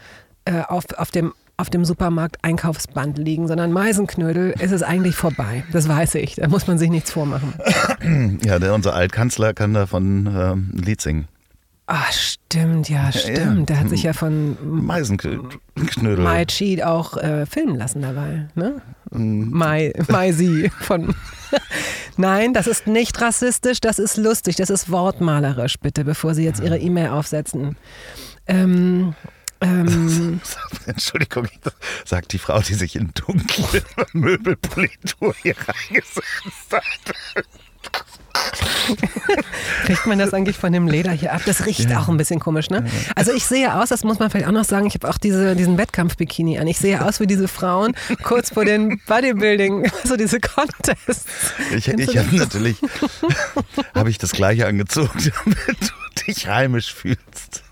[0.45, 5.65] äh, auf, auf dem auf dem Supermarkt Einkaufsband liegen, sondern Meisenknödel, ist es eigentlich vorbei.
[5.73, 6.37] Das weiß ich.
[6.37, 7.53] Da muss man sich nichts vormachen.
[8.45, 11.27] Ja, der, unser Altkanzler kann davon ähm, ein Lied singen.
[11.91, 13.71] Ah, stimmt, ja, stimmt.
[13.71, 15.49] Der hat sich ja von Meisenknödel.
[16.19, 18.47] Mai Chi auch äh, filmen lassen dabei.
[18.55, 18.83] Ne?
[19.11, 21.15] Mai, Mai Sie von.
[22.19, 26.61] Nein, das ist nicht rassistisch, das ist lustig, das ist wortmalerisch, bitte, bevor Sie jetzt
[26.61, 27.79] Ihre E-Mail aufsetzen.
[28.47, 29.15] Ähm,
[29.63, 30.43] ähm,
[30.87, 31.49] Entschuldigung,
[32.05, 37.15] sagt die Frau, die sich in dunkle Möbelpolitur hier reingesetzt hat.
[39.85, 41.43] Kriegt man das eigentlich von dem Leder hier ab?
[41.47, 42.01] Das riecht Ja.
[42.01, 42.85] auch ein bisschen komisch, ne?
[43.15, 45.55] Also ich sehe aus, das muss man vielleicht auch noch sagen, ich habe auch diese,
[45.57, 46.67] diesen Wettkampf-Bikini an.
[46.67, 51.25] Ich sehe aus wie diese Frauen kurz vor den Bodybuilding, also diese Contests.
[51.75, 52.77] Ich, ich habe natürlich
[53.95, 55.11] habe ich das gleiche angezogen,
[55.45, 57.63] damit du dich heimisch fühlst.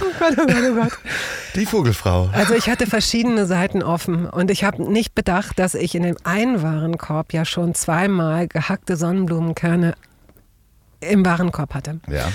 [0.00, 0.98] Oh Gott, oh Gott, oh Gott.
[1.54, 2.30] Die Vogelfrau.
[2.32, 6.16] Also ich hatte verschiedene Seiten offen und ich habe nicht bedacht, dass ich in dem
[6.24, 9.94] einen Warenkorb ja schon zweimal gehackte Sonnenblumenkerne
[11.00, 12.00] im Warenkorb hatte.
[12.08, 12.28] Ja.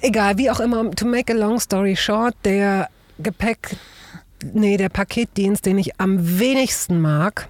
[0.00, 3.76] Egal, wie auch immer, to make a long story short, der Gepäck,
[4.52, 7.48] nee, der Paketdienst, den ich am wenigsten mag,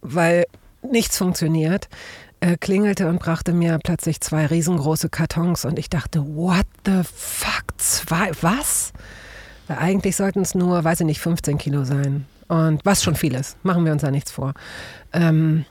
[0.00, 0.46] weil
[0.82, 1.88] nichts funktioniert,
[2.60, 8.30] klingelte und brachte mir plötzlich zwei riesengroße Kartons und ich dachte, what the fuck, zwei,
[8.40, 8.92] was?
[9.68, 12.26] Weil eigentlich sollten es nur, weiß ich nicht, 15 Kilo sein.
[12.48, 14.54] Und was schon viel ist, machen wir uns da nichts vor.
[15.12, 15.64] Ähm,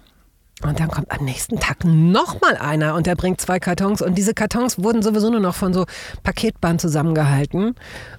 [0.64, 4.02] und dann kommt am nächsten Tag nochmal einer und der bringt zwei Kartons.
[4.02, 5.86] Und diese Kartons wurden sowieso nur noch von so
[6.22, 7.70] Paketband zusammengehalten.
[7.70, 7.76] Und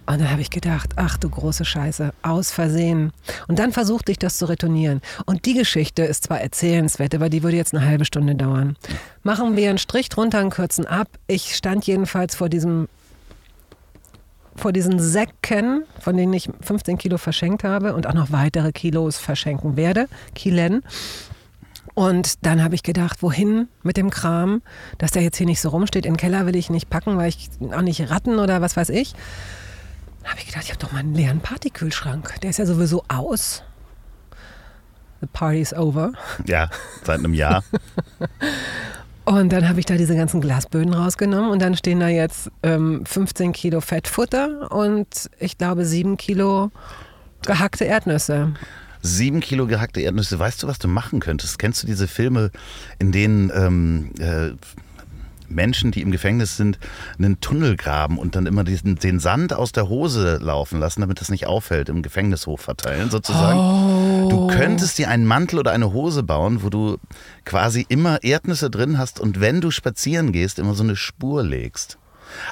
[0.06, 3.12] dann habe ich gedacht, ach du große Scheiße, aus Versehen.
[3.46, 5.02] Und dann versuchte ich das zu retournieren.
[5.24, 8.76] Und die Geschichte ist zwar erzählenswert, aber die würde jetzt eine halbe Stunde dauern.
[9.22, 11.08] Machen wir einen Strich drunter und kürzen ab.
[11.28, 12.88] Ich stand jedenfalls vor diesem
[14.54, 19.16] vor diesen Säcken, von denen ich 15 Kilo verschenkt habe und auch noch weitere Kilos
[19.16, 20.82] verschenken werde, Kilen.
[21.94, 24.62] Und dann habe ich gedacht, wohin mit dem Kram,
[24.98, 26.06] dass der jetzt hier nicht so rumsteht.
[26.06, 28.88] In den Keller will ich nicht packen, weil ich auch nicht Ratten oder was weiß
[28.88, 29.14] ich.
[30.22, 32.40] Dann habe ich gedacht, ich habe doch mal einen leeren Partykühlschrank.
[32.40, 33.62] Der ist ja sowieso aus.
[35.20, 36.12] The party's over.
[36.46, 36.70] Ja,
[37.04, 37.62] seit einem Jahr.
[39.24, 43.06] Und dann habe ich da diese ganzen Glasböden rausgenommen und dann stehen da jetzt ähm,
[43.06, 46.72] 15 Kilo Fettfutter und ich glaube 7 Kilo
[47.46, 48.54] gehackte Erdnüsse.
[49.02, 50.38] Sieben Kilo gehackte Erdnüsse.
[50.38, 51.58] Weißt du, was du machen könntest?
[51.58, 52.50] Kennst du diese Filme,
[52.98, 54.52] in denen ähm, äh,
[55.48, 56.78] Menschen, die im Gefängnis sind,
[57.18, 61.20] einen Tunnel graben und dann immer diesen, den Sand aus der Hose laufen lassen, damit
[61.20, 64.28] das nicht auffällt, im Gefängnishof verteilen sozusagen?
[64.28, 66.96] Du könntest dir einen Mantel oder eine Hose bauen, wo du
[67.44, 71.98] quasi immer Erdnüsse drin hast und wenn du spazieren gehst, immer so eine Spur legst.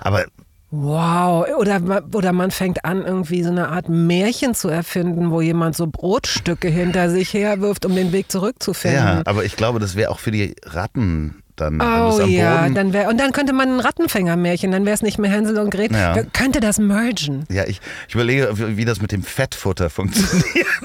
[0.00, 0.26] Aber
[0.72, 1.80] Wow, oder,
[2.14, 6.68] oder man fängt an, irgendwie so eine Art Märchen zu erfinden, wo jemand so Brotstücke
[6.68, 9.00] hinter sich herwirft, um den Weg zurückzufinden.
[9.00, 12.62] ja, aber ich glaube, das wäre auch für die Ratten dann, es Oh am ja,
[12.62, 15.58] Boden dann wär, und dann könnte man ein Rattenfängermärchen, dann wäre es nicht mehr Hänsel
[15.58, 15.96] und Gretel.
[15.96, 16.22] Ja.
[16.32, 17.44] Könnte das mergen?
[17.50, 20.66] Ja, ich, ich überlege, wie wie das mit dem Fettfutter funktioniert.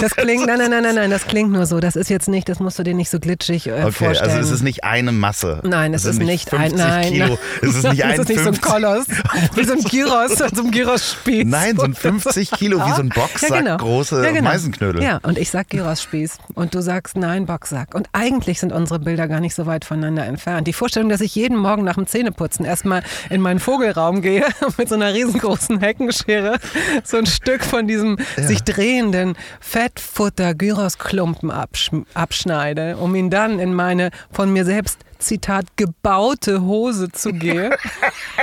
[0.00, 1.80] Das klingt, nein, nein, nein, nein, nein, das klingt nur so.
[1.80, 4.30] Das ist jetzt nicht, das musst du dir nicht so glitschig äh, Okay, vorstellen.
[4.30, 5.60] also es ist nicht eine Masse.
[5.62, 7.12] Nein, es sind ist nicht ein, 50 nein.
[7.12, 7.38] Kilo.
[7.62, 9.06] Es ist nicht ein es ist nicht so ein 50 Koloss,
[9.54, 11.44] wie so ein Gyros, so ein Gyros-Spieß.
[11.46, 15.02] Nein, so ein 50 Kilo, wie so ein Boxsack große Meisenknödel.
[15.02, 17.94] Ja, und ich sag Gyros-Spieß und du sagst nein, Boxsack.
[17.94, 20.66] Und eigentlich sind unsere Bilder gar nicht so weit voneinander entfernt.
[20.66, 24.76] Die Vorstellung, dass ich jeden Morgen nach dem Zähneputzen erstmal in meinen Vogelraum gehe und
[24.78, 26.58] mit so einer riesengroßen Heckenschere
[27.04, 33.72] so ein Stück von diesem sich drehenden Fettfutter Gyros-Klumpen absch abschneide, um ihn dann in
[33.72, 37.72] meine von mir selbst Zitat gebaute Hose zu gehen.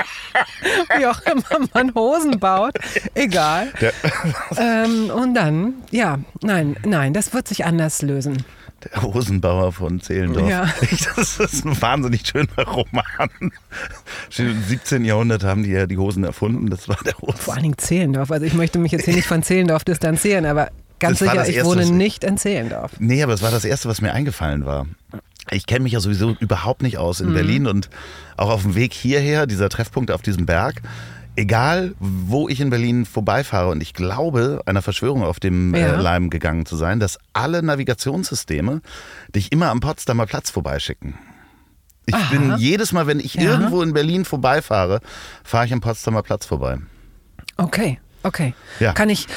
[0.98, 2.76] Wie auch immer man Hosen baut.
[3.14, 3.68] Egal.
[4.58, 8.46] Ähm, und dann, ja, nein, nein, das wird sich anders lösen.
[8.84, 10.50] Der Hosenbauer von Zehlendorf.
[10.50, 10.68] Ja.
[11.16, 13.52] Das ist ein wahnsinnig schöner Roman.
[14.38, 15.06] Im 17.
[15.06, 16.70] Jahrhundert haben die ja die Hosen erfunden.
[16.70, 17.52] Das war der Vor Hosen.
[17.54, 18.32] allen Dingen Zehlendorf.
[18.32, 21.56] Also ich möchte mich jetzt hier nicht von Zehlendorf distanzieren, aber ganz Das sicher, ich
[21.58, 22.92] Erste, wohne nicht in Zehlendorf.
[23.00, 24.88] Nee, aber es war das Erste, was mir eingefallen war.
[25.50, 27.34] Ich kenne mich ja sowieso überhaupt nicht aus in Mhm.
[27.34, 27.90] Berlin und
[28.38, 30.82] auch auf dem Weg hierher, dieser Treffpunkt auf diesem Berg,
[31.36, 35.94] egal wo ich in Berlin vorbeifahre und ich glaube, einer Verschwörung auf dem Ja.
[35.94, 38.82] äh, Leim gegangen zu sein, dass alle Navigationssysteme
[39.36, 41.16] dich immer am Potsdamer Platz vorbeischicken.
[42.06, 42.32] Ich Aha.
[42.32, 43.44] bin jedes Mal, wenn ich Ja.
[43.52, 45.00] irgendwo in Berlin vorbeifahre,
[45.44, 46.78] fahre ich am Potsdamer Platz vorbei.
[47.58, 48.00] Okay.
[48.24, 48.54] Okay.
[48.80, 48.94] Ja.
[48.94, 49.28] Kann ich,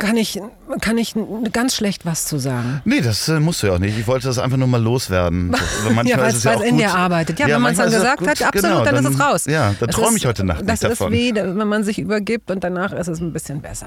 [0.00, 0.40] kann ich,
[0.80, 1.14] kann ich
[1.52, 2.80] ganz schlecht was zu sagen.
[2.84, 3.96] Nee, das äh, musst du ja auch nicht.
[3.96, 5.50] Ich wollte das einfach nur mal loswerden.
[5.84, 7.38] Manchmal ja, weil ist es ja in gut- dir arbeitet.
[7.38, 9.44] Ja, wenn man es dann ist gesagt hat, absolut, genau, dann, ist es raus.
[9.46, 11.12] Ja, dann Das träume ist- ich heute Nacht Das nicht ist davon.
[11.12, 13.86] wie, wenn man sich übergibt und danach ist es ein bisschen besser.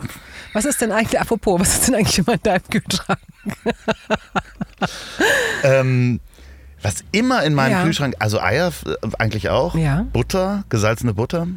[0.54, 3.20] Was ist denn eigentlich, apropos, was ist denn eigentlich immer in deinem Kühlschrank?
[5.64, 6.20] Ähm,
[6.82, 7.84] was immer in meinem Ja.
[7.84, 10.06] Kühlschrank, also Eier äh, eigentlich auch, Ja.
[10.12, 11.48] Butter, gesalzene Butter.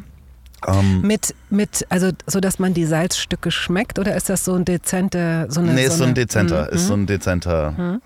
[0.65, 4.65] Ähm, Mit, mit, also so, dass man die Salzstücke schmeckt oder ist das so ein
[4.65, 7.03] dezente, so eine nee, ist so ein eine- dezenter, Mhm, ist so mhm.
[7.03, 7.99] ein dezenter,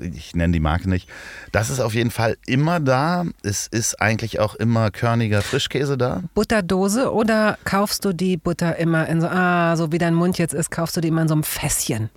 [0.00, 1.08] ich nenne die Marke nicht.
[1.52, 3.24] Das ist auf jeden Fall immer da.
[3.42, 6.22] Es ist eigentlich auch immer körniger Frischkäse da.
[6.34, 10.54] Butterdose oder kaufst du die Butter immer in so, ah, so wie dein Mund jetzt
[10.54, 12.08] ist, kaufst du die immer in so einem Fässchen?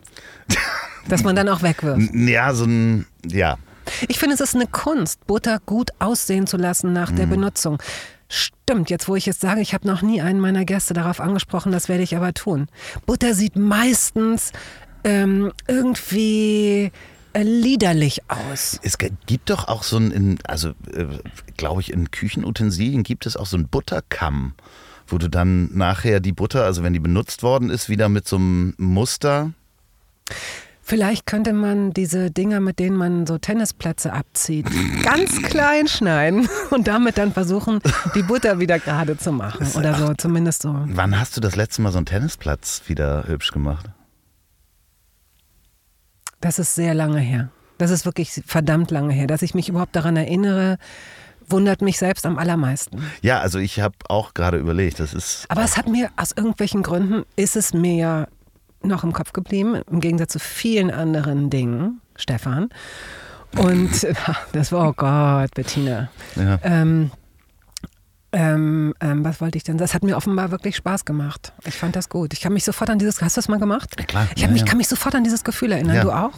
[1.09, 2.09] dass man dann auch wegwirft.
[2.13, 3.57] Ja, so ein, ja.
[4.07, 7.15] Ich finde, es ist eine Kunst, Butter gut aussehen zu lassen nach Mhm.
[7.15, 7.77] der Benutzung.
[8.29, 11.71] Stimmt, jetzt wo ich es sage, ich habe noch nie einen meiner Gäste darauf angesprochen,
[11.71, 12.67] das werde ich aber tun.
[13.05, 14.51] Butter sieht meistens
[15.03, 16.91] ähm, irgendwie
[17.33, 18.79] äh, liederlich aus.
[18.83, 21.05] Es gibt doch auch so ein, in, also äh,
[21.55, 24.53] glaube ich, in Küchenutensilien gibt es auch so einen Butterkamm,
[25.07, 28.35] wo du dann nachher die Butter, also wenn die benutzt worden ist, wieder mit so
[28.35, 29.53] einem Muster.
[30.89, 34.67] Vielleicht könnte man diese Dinger, mit denen man so Tennisplätze abzieht,
[35.03, 37.81] ganz klein schneiden und damit dann versuchen,
[38.15, 39.67] die Butter wieder gerade zu machen.
[39.75, 40.73] Oder so, zumindest so.
[40.85, 43.87] Wann hast du das letzte Mal so einen Tennisplatz wieder hübsch gemacht?
[46.39, 47.49] Das ist sehr lange her.
[47.77, 49.27] Das ist wirklich verdammt lange her.
[49.27, 50.77] Dass ich mich überhaupt daran erinnere,
[51.49, 53.03] wundert mich selbst am allermeisten.
[53.21, 55.47] Ja, also ich habe auch gerade überlegt, das ist.
[55.49, 58.27] Aber es hat mir aus irgendwelchen Gründen, ist es mir ja
[58.87, 62.69] noch im Kopf geblieben, im Gegensatz zu vielen anderen Dingen, Stefan.
[63.57, 64.07] Und
[64.53, 66.09] das war, oh Gott, Bettina.
[66.35, 66.59] Ja.
[66.63, 67.11] Ähm,
[68.33, 69.77] ähm, ähm, was wollte ich denn?
[69.77, 71.53] Das hat mir offenbar wirklich Spaß gemacht.
[71.65, 72.33] Ich fand das gut.
[72.33, 73.95] Ich kann mich sofort an dieses, hast du das mal gemacht?
[73.97, 74.27] Ja, klar.
[74.35, 74.67] Ich Ja, mich, ja.
[74.67, 76.01] kann mich sofort an dieses Gefühl erinnern.
[76.01, 76.33] Du auch?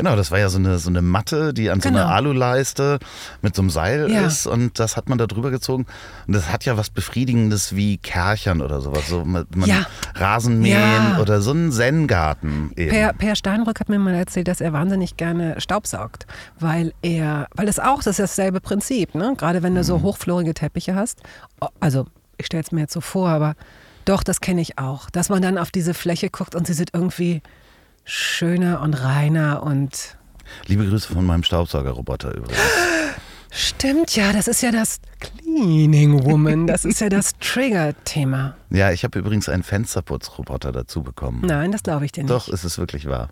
[0.00, 2.00] Genau, das war ja so eine, so eine Matte, die an so Genau.
[2.02, 2.98] einer Aluleiste
[3.42, 4.22] mit so einem Seil Ja.
[4.26, 5.86] ist und das hat man da drüber gezogen.
[6.26, 9.08] Und das hat ja was Befriedigendes wie Kärchern oder sowas.
[9.08, 9.86] So man Ja.
[10.14, 11.18] Rasenmähen Ja.
[11.20, 12.72] oder so ein Zen-Garten.
[12.74, 16.26] Per, per Steinrück hat mir mal erzählt, dass er wahnsinnig gerne staubsaugt,
[16.58, 19.34] weil er, weil das auch, das ist dasselbe Prinzip, ne?
[19.36, 19.84] Gerade wenn du Mhm.
[19.84, 21.20] so hochflorige Teppiche hast.
[21.80, 22.06] Also,
[22.38, 23.54] ich stelle es mir jetzt so vor, aber
[24.06, 26.90] doch, das kenne ich auch, dass man dann auf diese Fläche guckt und sie sieht
[26.94, 27.42] irgendwie
[28.10, 30.16] schöner und reiner und
[30.66, 32.58] Liebe Grüße von meinem Staubsaugerroboter übrigens.
[33.52, 38.56] stimmt ja, das ist ja das Cleaning Woman, das ist ja das Trigger-Thema.
[38.70, 41.42] Ja, ich habe übrigens einen Fensterputzroboter dazu bekommen.
[41.44, 42.30] Nein, das glaube ich dir nicht.
[42.30, 43.30] Doch, ist es wirklich wahr.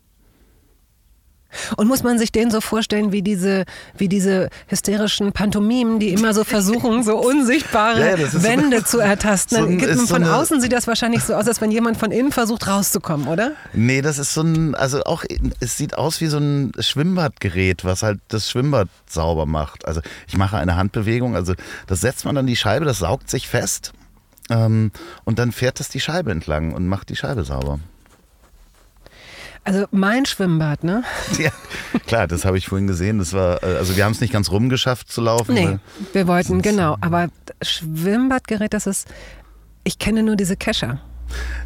[1.79, 3.65] Und muss man sich den so vorstellen wie diese,
[3.97, 8.99] wie diese hysterischen Pantomimen, die immer so versuchen, so unsichtbare Ja, ist so- Wände zu
[9.01, 9.57] ertasten.
[9.57, 11.61] so Dann ein- gibt man so von eine- außen sieht das wahrscheinlich so aus, als
[11.61, 13.53] wenn jemand von innen versucht rauszukommen, oder?
[13.73, 15.25] Nee, das ist so ein, also auch,
[15.61, 19.87] es sieht aus wie so ein Schwimmbadgerät, was halt das Schwimmbad sauber macht.
[19.87, 21.55] Also ich mache eine Handbewegung, also
[21.87, 23.93] das setzt man an die Scheibe, das saugt sich fest
[24.51, 24.91] ähm,
[25.25, 27.79] und dann fährt das die Scheibe entlang und macht die Scheibe sauber.
[29.69, 31.05] Also mein Schwimmbad, ne?
[31.39, 31.51] Ja,
[32.07, 33.19] klar, das habe ich vorhin gesehen.
[33.19, 35.55] Das war, äh, also wir haben es nicht ganz rumgeschafft zu laufen.
[35.55, 35.79] Nee,
[36.15, 36.97] wir wollten, genau.
[37.03, 37.29] Aber
[37.61, 39.09] Schwimmbadgerät, das ist,
[39.85, 41.03] ich kenne nur diese Kescher.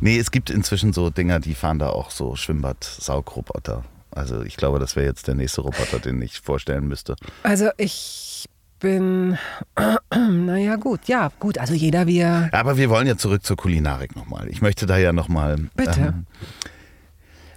[0.01, 3.85] Nee, es gibt inzwischen so Dinger, die fahren da auch so Schwimmbad-Saugroboter.
[4.11, 7.15] Also ich glaube, das wäre jetzt der nächste Roboter, den ich vorstellen müsste.
[7.45, 8.47] Also ich
[8.81, 9.39] bin,
[10.11, 14.17] naja gut, ja gut, also jeder wie er, Aber wir wollen ja zurück zur Kulinarik
[14.17, 14.49] nochmal.
[14.49, 15.57] Ich möchte da ja nochmal.
[15.77, 16.15] Bitte.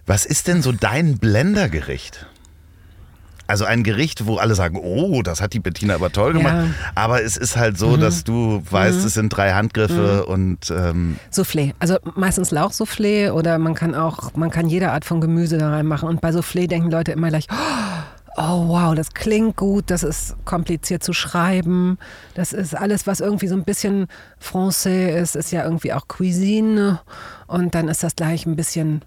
[0.06, 2.28] Was ist denn so dein Blendergericht?
[3.48, 6.54] Also ein Gericht, wo alle sagen, oh, das hat die Bettina aber toll gemacht.
[6.54, 6.62] Ja.
[6.64, 6.76] Mhm.
[6.96, 11.74] Aber es ist halt so, dass du weißt, es sind drei Handgriffe und ähm, Soufflé.
[11.78, 16.10] Also meistens Lauchsoufflé oder man kann auch, man kann jede Art von Gemüse da reinmachen.
[16.10, 17.48] Und bei Soufflé denken Leute immer gleich,
[18.36, 22.00] oh wow, das klingt gut, das ist kompliziert zu schreiben.
[22.34, 24.08] Das ist alles, was irgendwie so ein bisschen
[24.42, 27.00] Français ist, ist ja irgendwie auch Cuisine.
[27.46, 29.04] Und dann ist das gleich ein bisschen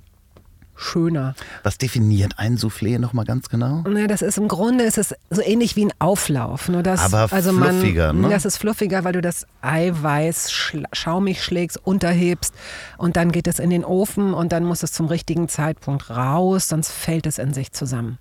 [0.79, 1.35] schöner.
[1.65, 3.83] was definiert ein Soufflé nochmal ganz genau?
[3.83, 6.69] Naja, das ist im Grunde ist es so ähnlich wie ein Auflauf.
[6.69, 8.29] Nur dass, Aber also fluffiger, man, ne?
[8.31, 12.55] Das ist fluffiger, weil du das Eiweiß schla- schaumig schlägst, unterhebst
[12.97, 16.69] und dann geht es in den Ofen und dann muss es zum richtigen Zeitpunkt raus,
[16.69, 18.19] sonst fällt es in sich zusammen.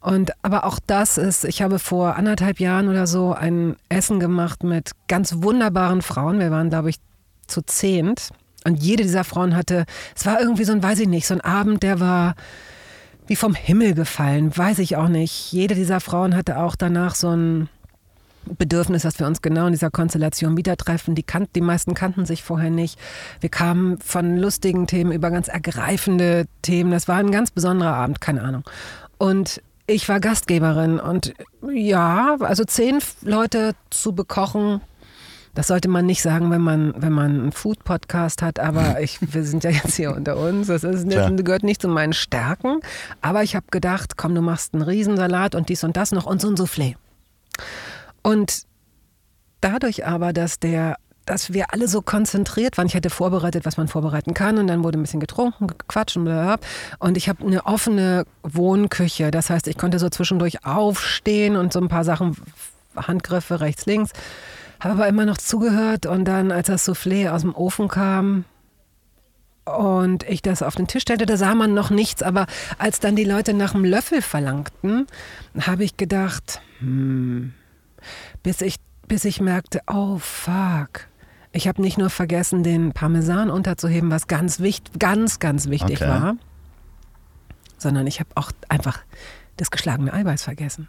[0.00, 4.62] Und aber auch das ist, ich habe vor anderthalb Jahren oder so ein Essen gemacht
[4.62, 6.38] mit ganz wunderbaren Frauen.
[6.38, 6.96] Wir waren, glaube ich,
[7.48, 8.30] zu zehnt.
[8.68, 11.40] Und jede dieser Frauen hatte, es war irgendwie so ein, weiß ich nicht, so ein
[11.40, 12.34] Abend, der war
[13.26, 15.52] wie vom Himmel gefallen, weiß ich auch nicht.
[15.52, 17.68] Jede dieser Frauen hatte auch danach so ein,
[18.56, 21.14] Bedürfnis, dass wir uns genau in dieser Konstellation wieder treffen.
[21.14, 22.98] Die, kan die meisten kannten sich vorher nicht.
[23.40, 26.90] Wir kamen von lustigen Themen über ganz ergreifende Themen.
[26.90, 28.64] Das war ein ganz besonderer Abend, keine Ahnung.
[29.18, 31.34] Und ich war Gastgeberin und
[31.72, 34.80] ja, also zehn Leute zu bekochen,
[35.58, 39.42] das sollte man nicht sagen, wenn man, wenn man einen Food-Podcast hat, aber ich, wir
[39.42, 40.68] sind ja jetzt hier unter uns.
[40.68, 42.78] Das ist, das gehört nicht zu meinen Stärken.
[43.22, 46.40] Aber ich habe gedacht, komm, du machst einen Riesensalat und dies und das noch und
[46.40, 46.94] so ein Soufflé.
[48.22, 48.66] Und
[49.60, 50.94] dadurch aber, dass der
[51.26, 52.86] dass wir alle so konzentriert waren.
[52.86, 56.24] Ich hatte vorbereitet, was man vorbereiten kann und dann wurde ein bisschen getrunken, gequatscht und
[56.24, 56.66] blablabla.
[57.00, 59.32] Und ich habe eine offene Wohnküche.
[59.32, 62.36] Das heißt, ich konnte so zwischendurch aufstehen und so ein paar Sachen,
[62.96, 64.12] Handgriffe rechts, links.
[64.80, 68.44] Habe aber immer noch zugehört und dann, als das Soufflé aus dem Ofen kam,
[69.76, 72.22] und ich das auf den Tisch stellte, da sah man noch nichts.
[72.22, 72.46] Aber
[72.78, 75.06] als dann die Leute nach einem Löffel verlangten,
[75.60, 77.52] habe ich gedacht, hm,
[78.42, 81.06] bis ich, bis ich merkte, oh fuck.
[81.52, 86.08] Ich habe nicht nur vergessen, den Parmesan unterzuheben, was ganz wichtig, ganz, ganz wichtig Okay.
[86.08, 86.36] war,
[87.78, 89.00] sondern ich habe auch einfach
[89.58, 90.88] das geschlagene Eiweiß vergessen.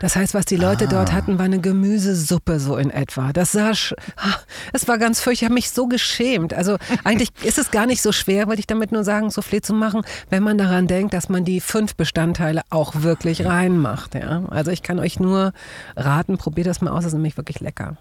[0.00, 3.32] Das heißt, was die Leute dort hatten, war eine Gemüsesuppe so in etwa.
[3.32, 4.34] Das sah, sch- Ah,
[4.72, 5.40] es war ganz fürchterlich.
[5.42, 6.52] Ich habe mich so geschämt.
[6.54, 9.72] Also eigentlich ist es gar nicht so schwer, wollte ich damit nur sagen, Soufflé zu
[9.74, 14.14] machen, wenn man daran denkt, dass man die fünf Bestandteile auch wirklich reinmacht.
[14.14, 14.44] Ja?
[14.50, 15.52] Also ich kann euch nur
[15.96, 17.96] raten, probiert das mal aus, das ist nämlich wirklich lecker.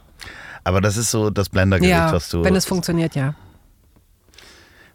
[0.64, 2.44] Aber das ist so das Blendergericht, Ja, was du.
[2.44, 3.34] wenn es funktioniert, ja.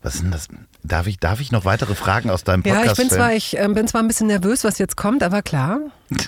[0.02, 0.48] was ist denn das?
[0.86, 3.56] Darf ich, darf ich noch weitere Fragen aus deinem Podcast Ja, ich bin zwar, ich
[3.56, 5.80] ähm, bin zwar ein bisschen nervös, was jetzt kommt, aber klar.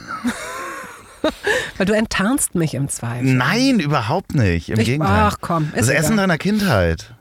[1.77, 3.35] Weil du enttarnst mich im Zweifel.
[3.35, 4.69] Nein, überhaupt nicht.
[4.71, 5.17] Im Ich- Gegenteil.
[5.31, 6.17] ach, komm, Das ist Essen egal.
[6.25, 7.13] deiner Kindheit.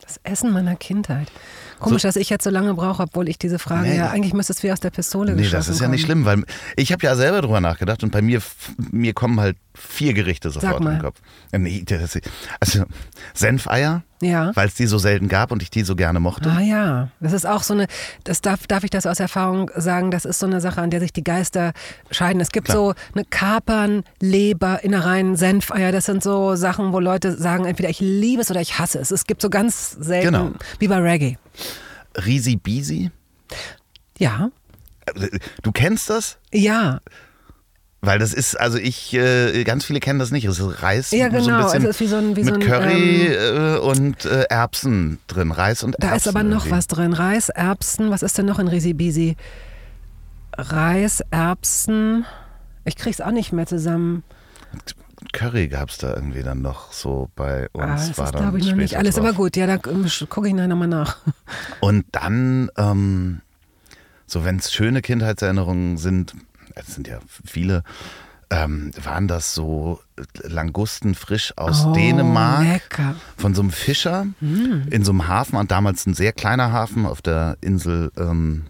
[0.00, 1.30] Das Essen meiner Kindheit.
[1.78, 3.96] Komisch, dass ich jetzt so lange brauche, obwohl ich diese Frage Nee.
[3.98, 6.24] ja, eigentlich müsste es wie aus der Pistole Nee, das ist ja nicht kommen.
[6.24, 6.44] schlimm, weil
[6.76, 8.40] ich habe ja selber drüber nachgedacht und bei mir,
[8.90, 11.20] mir kommen halt vier Gerichte sofort in den Kopf.
[11.52, 12.18] Äh, Nee, das,
[12.60, 12.84] also
[13.34, 14.52] Senfeier, Ja.
[14.54, 16.50] weil es die so selten gab und ich die so gerne mochte.
[16.50, 17.86] Ah ja, das ist auch so eine,
[18.24, 21.00] das darf, darf ich das aus Erfahrung sagen, das ist so eine Sache, an der
[21.00, 21.72] sich die Geister
[22.10, 22.40] scheiden.
[22.40, 22.76] Es gibt Klar.
[22.78, 28.00] so eine Kapern, Leber, Innereien, Senfeier, das sind so Sachen, wo Leute sagen, entweder ich
[28.00, 29.10] liebe es oder ich hasse es.
[29.10, 30.50] Es gibt so ganz selten, Genau.
[30.78, 31.36] wie bei Reggae.
[32.24, 33.10] Risi Bisi,
[34.18, 34.50] Ja,
[35.62, 36.38] du kennst das?
[36.52, 37.00] ja,
[38.02, 40.44] Weil das ist, also ich, äh, ganz viele kennen das nicht.
[40.44, 41.62] Es ist Reis Ja, so ein genau.
[41.64, 45.50] bisschen Es ist wie so ein- mit so ein, Curry äh, und äh, Erbsen drin.
[45.50, 46.16] Reis und da Erbsen.
[46.16, 46.70] ist aber noch irgendwie.
[46.70, 47.12] was drin.
[47.14, 49.36] Reis, Erbsen, was ist denn noch in Risibisi?
[50.56, 52.24] Reis, Erbsen,
[52.84, 54.22] ich krieg's auch nicht mehr zusammen.
[55.32, 57.84] Curry gab es da irgendwie dann noch so bei uns.
[57.84, 59.14] Ah, das war ist, glaube ich, noch nicht alles.
[59.14, 59.24] drauf.
[59.26, 61.16] Aber gut, ja, da ähm, gucke ich nachher nochmal nach.
[61.80, 63.40] Und dann, ähm,
[64.26, 66.34] so wenn es schöne Kindheitserinnerungen sind,
[66.74, 67.82] es sind ja viele,
[68.50, 70.00] ähm, waren das so
[70.42, 72.62] Langusten frisch aus Oh, Dänemark.
[72.64, 73.14] lecker.
[73.36, 77.22] Von so einem Fischer in so einem Hafen, und damals ein sehr kleiner Hafen auf
[77.22, 78.66] der Insel ähm,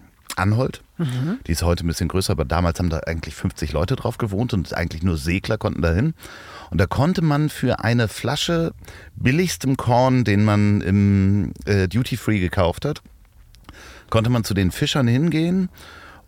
[0.99, 1.47] Anholt.
[1.47, 4.53] Die ist heute ein bisschen größer, aber damals haben da eigentlich 50 Leute drauf gewohnt
[4.55, 6.15] und eigentlich nur Segler konnten da hin.
[6.71, 8.73] Und da konnte man für eine Flasche
[9.17, 13.03] billigstem Korn, den man im äh, Duty Free gekauft hat,
[14.11, 15.69] konnte man zu den Fischern hingehen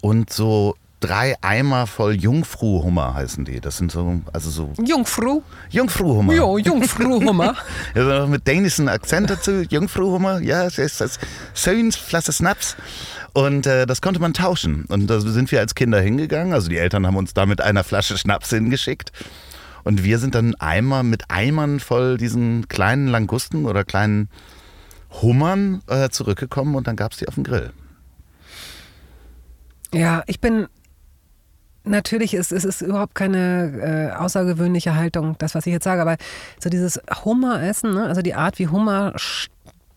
[0.01, 3.61] und so drei Eimer voll Jungfruhummer heißen die.
[3.61, 5.43] Das sind so, also so Jungfru.
[5.71, 6.33] Jungfruhummer.
[6.33, 7.55] Jo, Jungfruhummer.
[7.95, 11.19] Ja, mit dänischen Akzent dazu, Jungfruhummer, ja, das ist das
[11.55, 12.77] schönes Flasche Snaps.
[13.33, 14.85] Und äh, das konnte man tauschen.
[14.89, 16.53] Und da sind wir als Kinder hingegangen.
[16.53, 19.13] Also die Eltern haben uns da mit einer Flasche Schnaps hingeschickt.
[19.85, 24.29] Und wir sind dann Eimer mit Eimern voll diesen kleinen Langusten oder kleinen
[25.23, 27.73] Hummern äh, zurückgekommen und dann gab es die auf dem Grill.
[29.93, 30.67] Ja, ich bin.
[31.88, 36.16] Natürlich ist es ist überhaupt keine äh, außergewöhnliche Haltung, das, was ich jetzt sage, aber
[36.61, 38.07] so dieses Hummeressen, ne?
[38.07, 39.14] also die Art, wie Hummer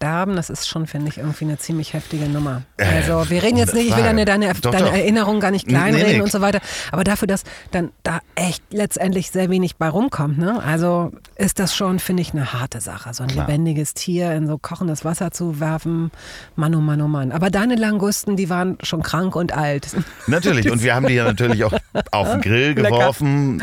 [0.01, 2.63] sterben, das ist schon, finde ich, irgendwie eine ziemlich heftige Nummer.
[2.77, 4.93] Also wir reden jetzt nicht, ich will deine, deine, Doch, deine doch.
[4.93, 6.21] Erinnerung gar nicht Nee, kleinreden nee.
[6.21, 6.59] und so weiter,
[6.91, 10.59] aber dafür, dass dann da echt letztendlich sehr wenig bei rumkommt, ne?
[10.63, 13.45] also ist das schon, finde ich, eine harte Sache, so ein Klar.
[13.45, 16.09] lebendiges Tier in so kochendes Wasser zu werfen,
[16.55, 17.31] Mann, oh Mann, oh Mann.
[17.31, 19.89] Aber deine Langusten, die waren schon krank und alt.
[20.25, 21.73] Natürlich, und wir haben die ja natürlich auch
[22.11, 22.89] auf den Grill Lecker.
[22.89, 23.61] geworfen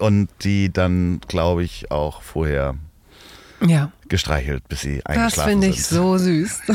[0.00, 2.74] und die dann, glaube ich, auch vorher
[3.66, 3.90] Ja.
[4.08, 5.96] gestreichelt, bis sie Das eingeschlafen finde ich sind.
[5.98, 6.60] so süß.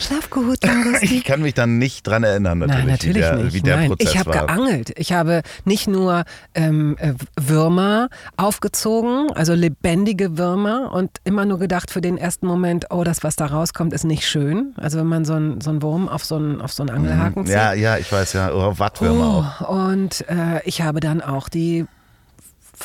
[0.00, 1.06] Schlaf gut, Langosti.
[1.18, 3.54] Ich kann mich dann nicht dran erinnern, natürlich, Nein, natürlich wie der, nicht.
[3.54, 4.92] Wie der Nein, Prozess ich habe geangelt.
[4.98, 11.90] Ich habe nicht nur ähm, äh, Würmer aufgezogen, also lebendige Würmer und immer nur gedacht
[11.92, 14.74] für den ersten Moment, oh, das, was da rauskommt, ist nicht schön.
[14.76, 17.54] Also wenn man so einen so Wurm auf so einen, auf so einen Angelhaken zieht.
[17.54, 17.60] Mhm.
[17.60, 18.50] Ja, ja, ich weiß ja.
[18.52, 19.68] Oder Wattwürmer auch.
[19.68, 21.86] Oh, und äh, ich habe dann auch die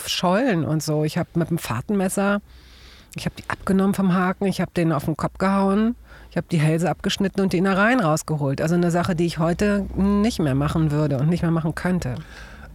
[0.06, 1.04] Schollen und so.
[1.04, 2.42] Ich habe mit dem Fahrtenmesser,
[3.16, 5.96] ich habe die abgenommen vom Haken, ich habe den auf den Kopf gehauen,
[6.32, 8.60] ich habe die Hälse abgeschnitten und die Innereien rausgeholt.
[8.62, 12.16] Also eine Sache, die ich heute nicht mehr machen würde und nicht mehr machen könnte.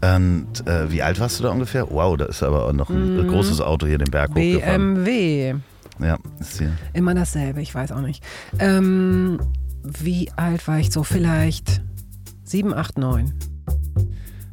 [0.00, 1.90] Und äh, wie alt warst du da ungefähr?
[1.90, 3.28] Wow, da ist aber auch noch ein Mhm.
[3.28, 4.94] großes Auto hier den Berg hochgefahren.
[4.94, 5.54] BMW.
[6.00, 6.70] Ja, ist hier.
[6.92, 8.22] Immer dasselbe, ich weiß auch nicht.
[8.60, 9.40] Ähm,
[9.82, 11.02] wie alt war ich so?
[11.02, 11.82] Vielleicht
[12.44, 13.34] sieben, acht, neun.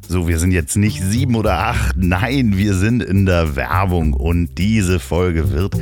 [0.08, 4.54] So, wir sind jetzt nicht sieben oder acht, nein, wir sind in der Werbung und
[4.56, 5.74] diese Folge wird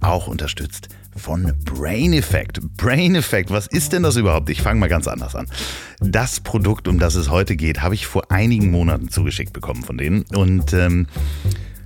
[0.00, 2.60] auch unterstützt von Brain Effect.
[2.76, 4.50] Brain Effect, was ist denn das überhaupt?
[4.50, 5.46] Ich fange mal ganz anders an.
[6.00, 9.96] Das Produkt, um das es heute geht, habe ich vor einigen Monaten zugeschickt bekommen von
[9.96, 11.06] denen und ähm,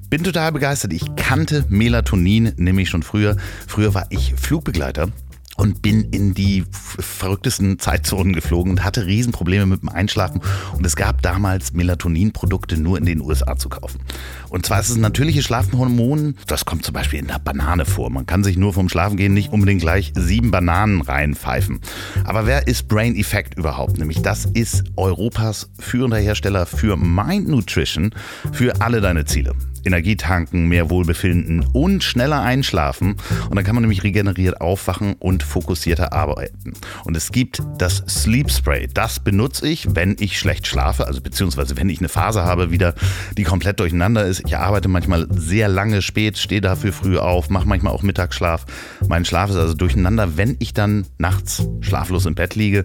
[0.09, 0.95] bin total begeistert.
[0.95, 3.37] Ich kannte Melatonin nämlich schon früher.
[3.67, 5.09] Früher war ich Flugbegleiter
[5.57, 10.41] und bin in die verrücktesten Zeitzonen geflogen und hatte Riesenprobleme mit dem Einschlafen.
[10.77, 14.01] Und es gab damals Melatonin-Produkte nur in den USA zu kaufen.
[14.49, 18.11] Und zwar ist es ein natürliches Schlafhormon, das kommt zum Beispiel in der Banane vor.
[18.11, 21.81] Man kann sich nur vom Schlafengehen nicht unbedingt gleich sieben Bananen reinpfeifen.
[22.25, 23.99] Aber wer ist Brain Effect überhaupt?
[23.99, 28.15] Nämlich das ist Europas führender Hersteller für Mind Nutrition
[28.53, 29.55] für alle deine Ziele.
[29.85, 33.17] Energie tanken, mehr Wohlbefinden und schneller einschlafen.
[33.49, 36.75] Und dann kann man nämlich regeneriert aufwachen und fokussierter arbeiten.
[37.05, 38.89] Und es gibt das Sleep Spray.
[38.93, 42.95] Das benutze ich, wenn ich schlecht schlafe, also beziehungsweise wenn ich eine Phase habe, wieder,
[43.37, 44.43] die komplett durcheinander ist.
[44.47, 48.67] Ich arbeite manchmal sehr lange spät, stehe dafür früh auf, mache manchmal auch Mittagsschlaf.
[49.09, 50.37] Mein Schlaf ist also durcheinander.
[50.37, 52.85] Wenn ich dann nachts schlaflos im Bett liege,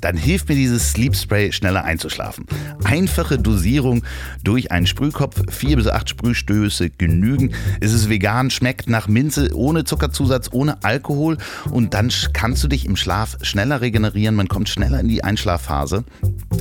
[0.00, 2.46] dann hilft mir dieses Sleep Spray schneller einzuschlafen.
[2.84, 4.04] Einfache Dosierung
[4.44, 7.52] durch einen Sprühkopf, vier bis acht Sprühstöße genügen.
[7.80, 11.38] Es ist vegan, schmeckt nach Minze, ohne Zuckerzusatz, ohne Alkohol
[11.70, 14.36] und dann kannst du dich im Schlaf schneller regenerieren.
[14.36, 16.04] Man kommt schneller in die Einschlafphase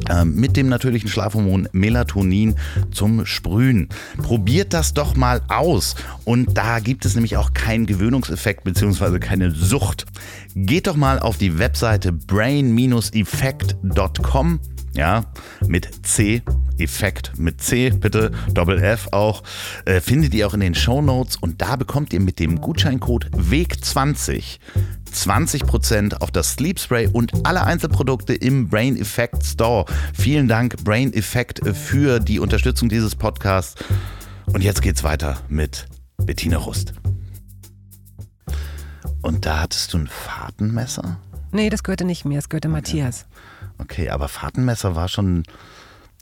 [0.10, 2.56] ähm, mit dem natürlichen Schlafhormon Melatonin
[2.92, 3.90] zum Sprühen.
[4.18, 5.96] Probiert das doch mal aus.
[6.24, 9.20] Und da gibt es nämlich auch keinen Gewöhnungseffekt bzw.
[9.20, 10.06] keine Sucht.
[10.56, 14.60] Geht doch mal auf die Webseite brain-effect.com.
[14.96, 15.26] Ja,
[15.68, 16.42] mit C,
[16.78, 19.44] Effekt mit C, bitte, Doppel F auch,
[19.86, 23.30] äh, findet ihr auch in den Show Notes und da bekommt ihr mit dem Gutscheincode
[23.32, 24.60] WEG20
[25.16, 29.86] 20% auf das Sleep Spray und alle Einzelprodukte im Brain Effect Store.
[30.14, 33.82] Vielen Dank, Brain Effect, für die Unterstützung dieses Podcasts.
[34.48, 35.88] Und jetzt geht's weiter mit
[36.18, 36.94] Bettina Rust.
[39.22, 41.18] Und da hattest du ein Fahrtenmesser?
[41.52, 43.26] Nee, das gehörte nicht mir, es gehörte Matthias.
[43.78, 45.44] Okay, aber Fahrtenmesser war schon,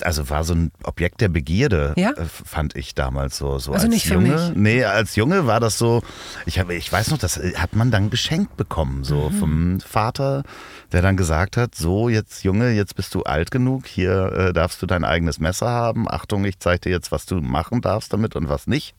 [0.01, 2.12] also war so ein Objekt der Begierde, Ja?
[2.12, 3.60] äh, fand ich damals so.
[3.60, 4.30] so Also als nicht für Junge.
[4.49, 4.56] mich.
[4.56, 6.01] Nee, als Junge war das so,
[6.45, 9.34] ich, hab, ich weiß noch, das äh, hat man dann geschenkt bekommen, so Mhm.
[9.39, 10.43] vom Vater,
[10.91, 14.82] der dann gesagt hat, so jetzt Junge, jetzt bist du alt genug, hier äh, darfst
[14.82, 16.10] du dein eigenes Messer haben.
[16.10, 18.95] Achtung, ich zeige dir jetzt, was du machen darfst damit und was nicht.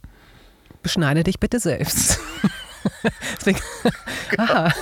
[0.82, 2.18] Beschneide dich bitte selbst.
[3.38, 3.58] Deswegen,
[4.38, 4.72] aha,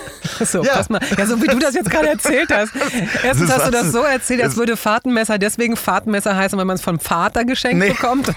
[0.45, 0.75] so, Ja.
[0.75, 1.01] pass mal.
[1.17, 2.73] Ja, so wie du das jetzt gerade erzählt hast.
[3.23, 6.83] Erstens hast du das so erzählt, als würde Fahrtenmesser deswegen Fahrtenmesser heißen, weil man es
[6.83, 7.91] vom Vater geschenkt Nee.
[7.91, 8.31] bekommt.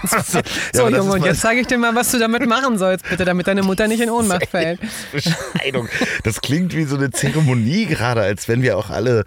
[0.72, 3.24] So, Ja, Junge, und jetzt zeige ich dir mal, was du damit machen sollst, bitte,
[3.24, 4.80] damit deine Mutter nicht in Ohnmacht fällt.
[5.12, 5.88] Beschneidung.
[6.24, 9.24] Das klingt wie so eine Zeremonie gerade, als wenn wir auch alle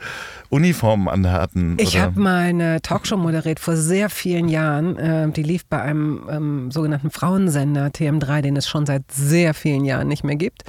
[0.50, 1.78] Uniformen anhatten.
[1.80, 2.04] Ich oder?
[2.04, 4.97] habe mal eine Talkshow moderiert vor sehr vielen Jahren.
[4.97, 9.86] Äh, die lief bei einem ähm, sogenannten Frauensender TM3, den es schon seit sehr vielen
[9.86, 10.64] Jahren nicht mehr gibt.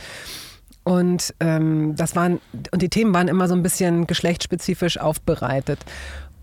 [0.85, 2.41] Und ähm, das waren
[2.73, 5.81] und die Themen waren immer so ein bisschen geschlechtsspezifisch aufbereitet.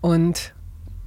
[0.00, 0.54] Und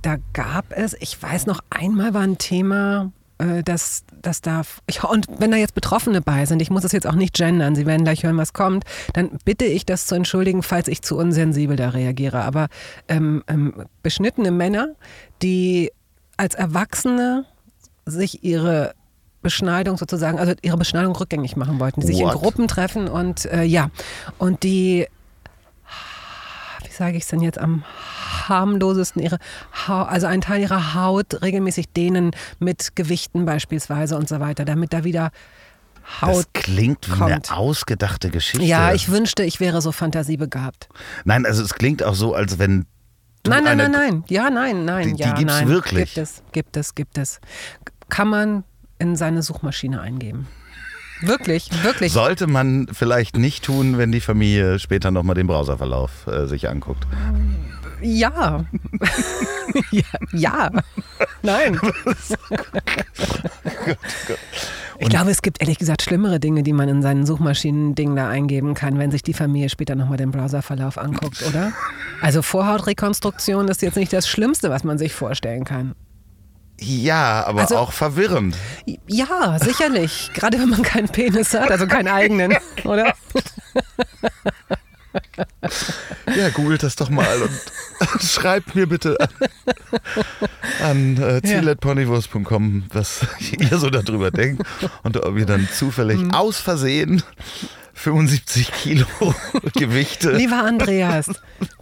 [0.01, 3.11] da gab es, ich weiß noch, einmal war ein Thema,
[3.41, 4.81] äh, dass das darf.
[4.85, 7.75] Ich, und wenn da jetzt Betroffene bei sind, ich muss das jetzt auch nicht gendern,
[7.75, 8.83] Sie werden gleich hören, was kommt,
[9.13, 12.43] dann bitte ich das zu entschuldigen, falls ich zu unsensibel da reagiere.
[12.43, 12.67] Aber
[13.07, 13.73] ähm, ähm,
[14.03, 14.89] beschnittene Männer,
[15.41, 15.91] die
[16.37, 17.45] als Erwachsene
[18.05, 18.93] sich ihre
[19.41, 22.35] Beschneidung sozusagen, also ihre Beschneidung rückgängig machen wollten, die sich in What?
[22.35, 23.89] Gruppen treffen und äh, ja,
[24.37, 25.07] und die,
[26.83, 27.83] wie sage ich es denn jetzt am
[28.51, 29.37] harmlosesten, ihre
[29.87, 34.93] Haut, also einen Teil ihrer Haut regelmäßig dehnen mit Gewichten beispielsweise und so weiter, damit
[34.93, 35.31] da wieder
[36.21, 37.49] Haut Das klingt wie kommt.
[37.51, 38.65] eine ausgedachte Geschichte.
[38.65, 40.89] Ja, ich wünschte, ich wäre so fantasiebegabt.
[41.25, 42.85] Nein, also es klingt auch so, als wenn
[43.47, 44.23] Nein, nein, nein, nein.
[44.27, 45.07] Ja, nein, nein.
[45.09, 45.67] Die- die ja, gibt's nein.
[45.67, 46.13] wirklich?
[46.13, 47.39] Gibt es, gibt es, gibt es.
[48.09, 48.63] Kann man
[48.99, 50.47] in seine Suchmaschine eingeben.
[51.21, 52.11] Wirklich, wirklich.
[52.13, 57.05] Sollte man vielleicht nicht tun, wenn die Familie später nochmal den Browserverlauf äh, sich anguckt.
[58.01, 58.65] Ja.
[59.91, 60.03] ja.
[60.33, 60.69] Ja.
[61.43, 61.79] Nein.
[64.99, 68.75] Ich glaube, es gibt ehrlich gesagt schlimmere Dinge, die man in seinen Suchmaschinen-Ding da eingeben
[68.75, 71.71] kann, wenn sich die Familie später nochmal den Browserverlauf anguckt, oder?
[72.21, 75.95] Also Vorhautrekonstruktion ist jetzt nicht das Schlimmste, was man sich vorstellen kann.
[76.79, 78.55] Ja, aber Also- auch verwirrend.
[79.07, 80.29] Ja, sicherlich.
[80.35, 83.13] Gerade wenn man keinen Penis hat, also keinen eigenen, oder?
[86.37, 89.29] Ja, googelt das doch mal und schreibt mir bitte an,
[90.83, 93.25] an äh, ziel.ponywurst.com, was
[93.59, 94.63] ihr so darüber denkt
[95.03, 96.31] und ob ihr dann zufällig Mhm.
[96.31, 97.23] aus Versehen
[97.93, 99.05] 75 Kilo
[99.75, 100.31] Gewichte.
[100.31, 101.29] Lieber Andreas,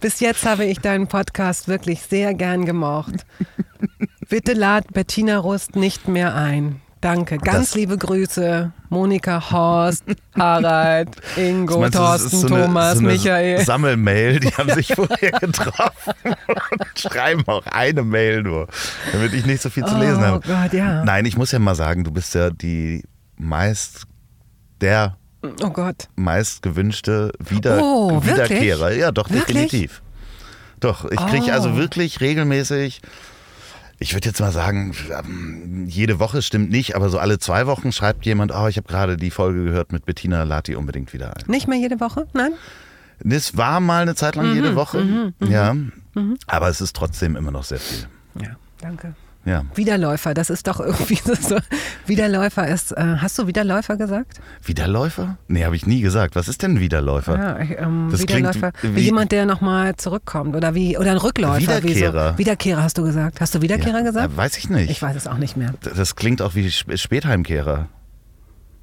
[0.00, 3.24] bis jetzt habe ich deinen Podcast wirklich sehr gern gemocht.
[4.28, 6.80] Bitte lad Bettina Rust nicht mehr ein.
[7.00, 7.38] Danke.
[7.38, 8.72] Ganz Das- liebe Grüße.
[8.90, 10.04] Monika Horst,
[10.38, 13.64] Harald, Ingo, Meinst Thorsten, so eine- Thomas, so Michael.
[13.64, 18.66] Sammelmail, die haben sich vorher getroffen und schreiben auch eine Mail nur,
[19.12, 20.46] damit ich nicht so viel zu lesen Oh habe.
[20.46, 21.04] Gott, ja.
[21.04, 23.02] Nein, ich muss ja mal sagen, du bist ja die
[23.36, 24.02] meist
[24.80, 25.16] der
[25.62, 26.08] Oh Gott.
[26.16, 28.34] meist gewünschte Wieder Oh, wirklich?
[28.34, 28.92] Wiederkehrer.
[28.92, 29.46] Ja, doch, Wirklich?
[29.70, 30.02] definitiv.
[30.80, 31.52] Doch, ich kriege Oh.
[31.52, 33.00] also wirklich regelmäßig,
[34.02, 37.92] ich würde jetzt mal sagen, ähm, jede Woche stimmt nicht, aber so alle zwei Wochen
[37.92, 41.36] schreibt jemand, oh, ich habe gerade die Folge gehört mit Bettina, lad die unbedingt wieder
[41.36, 41.44] ein.
[41.46, 42.26] Nicht mehr jede Woche?
[42.32, 42.52] Nein?
[43.22, 45.76] Das war mal eine Zeit lang Mhm, jede Woche, ja,
[46.46, 48.08] aber es ist trotzdem immer noch sehr viel.
[48.42, 49.14] Ja, danke.
[49.46, 51.56] Ja, Widerläufer, das ist doch irgendwie so.
[52.06, 52.92] Widerläufer ist.
[52.92, 54.38] Äh, hast du Widerläufer gesagt?
[54.62, 55.38] Widerläufer?
[55.48, 56.36] Nee, habe ich nie gesagt.
[56.36, 57.36] Was ist denn ein Widerläufer?
[57.38, 58.72] Ja, ich, ähm, Das klingt Widerläufer.
[58.82, 60.54] wie- Wie, jemand, der nochmal zurückkommt.
[60.56, 61.58] Oder wie oder ein Rückläufer.
[61.82, 62.32] Wiederkehrer.
[62.32, 62.38] Wie so.
[62.38, 63.40] Wiederkehrer hast du gesagt.
[63.40, 64.32] Hast du Wiederkehrer Ja, gesagt?
[64.34, 64.90] äh, Weiß ich nicht.
[64.90, 65.72] Ich weiß es auch nicht mehr.
[65.96, 67.88] das klingt auch wie Sp- Spätheimkehrer.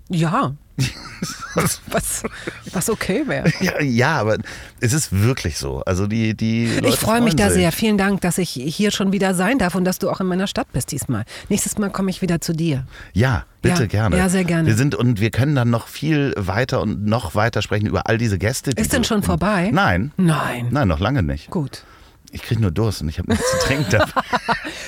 [0.10, 0.54] Ja.
[1.56, 2.24] was,
[2.72, 3.52] was okay wäre.
[3.62, 4.38] Ja, ja, aber
[4.80, 5.82] es ist wirklich so.
[5.86, 7.72] Also die, die Leute Ich freue mich da sehr.
[7.72, 10.48] Vielen Dank, dass ich hier schon wieder sein darf und dass du auch in meiner
[10.48, 11.26] Stadt bist diesmal.
[11.50, 12.86] Nächstes Mal komme ich wieder zu dir.
[13.14, 14.18] Ja, bitte Ja, gerne.
[14.18, 14.68] ja, sehr gerne.
[14.68, 18.18] Wir sind und wir können dann noch viel weiter und noch weiter sprechen über all
[18.18, 18.72] diese Gäste.
[18.72, 19.70] die Ist denn schon vorbei?
[19.74, 20.12] Nein.
[20.18, 20.68] Nein.
[20.70, 21.50] Nein, noch lange nicht.
[21.50, 21.84] Gut.
[22.32, 24.02] Ich kriege nur Durst und ich habe nichts zu trinken.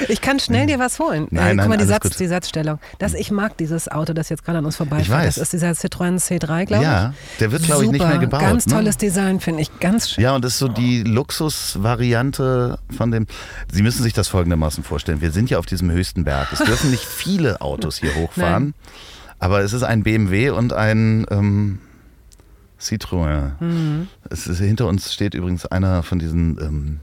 [0.07, 1.27] Ich kann schnell dir was holen.
[1.29, 2.79] Nein, äh, nein, guck mal, die, Satz, die Satzstellung.
[2.99, 5.07] Das, ich mag dieses Auto, das jetzt gerade an uns vorbeifährt.
[5.07, 5.35] Ich weiß.
[5.35, 6.89] Das ist dieser Citroën C3, glaube ich.
[6.89, 8.39] Ja, der wird, glaube ich, nicht mehr gebaut.
[8.39, 8.73] Ganz ne?
[8.73, 9.79] tolles Design, finde ich.
[9.79, 10.23] Ganz schön.
[10.23, 13.27] Ja, und das ist so die Luxusvariante von dem.
[13.71, 15.21] Sie müssen sich das folgendermaßen vorstellen.
[15.21, 16.47] Wir sind ja auf diesem höchsten Berg.
[16.53, 18.73] Es dürfen nicht viele Autos hier hochfahren,
[19.37, 21.79] aber es ist ein BMW und ein ähm,
[22.79, 23.51] Citroën.
[23.59, 24.07] Mhm.
[24.29, 26.99] Es ist, hinter uns steht übrigens einer von diesen ähm,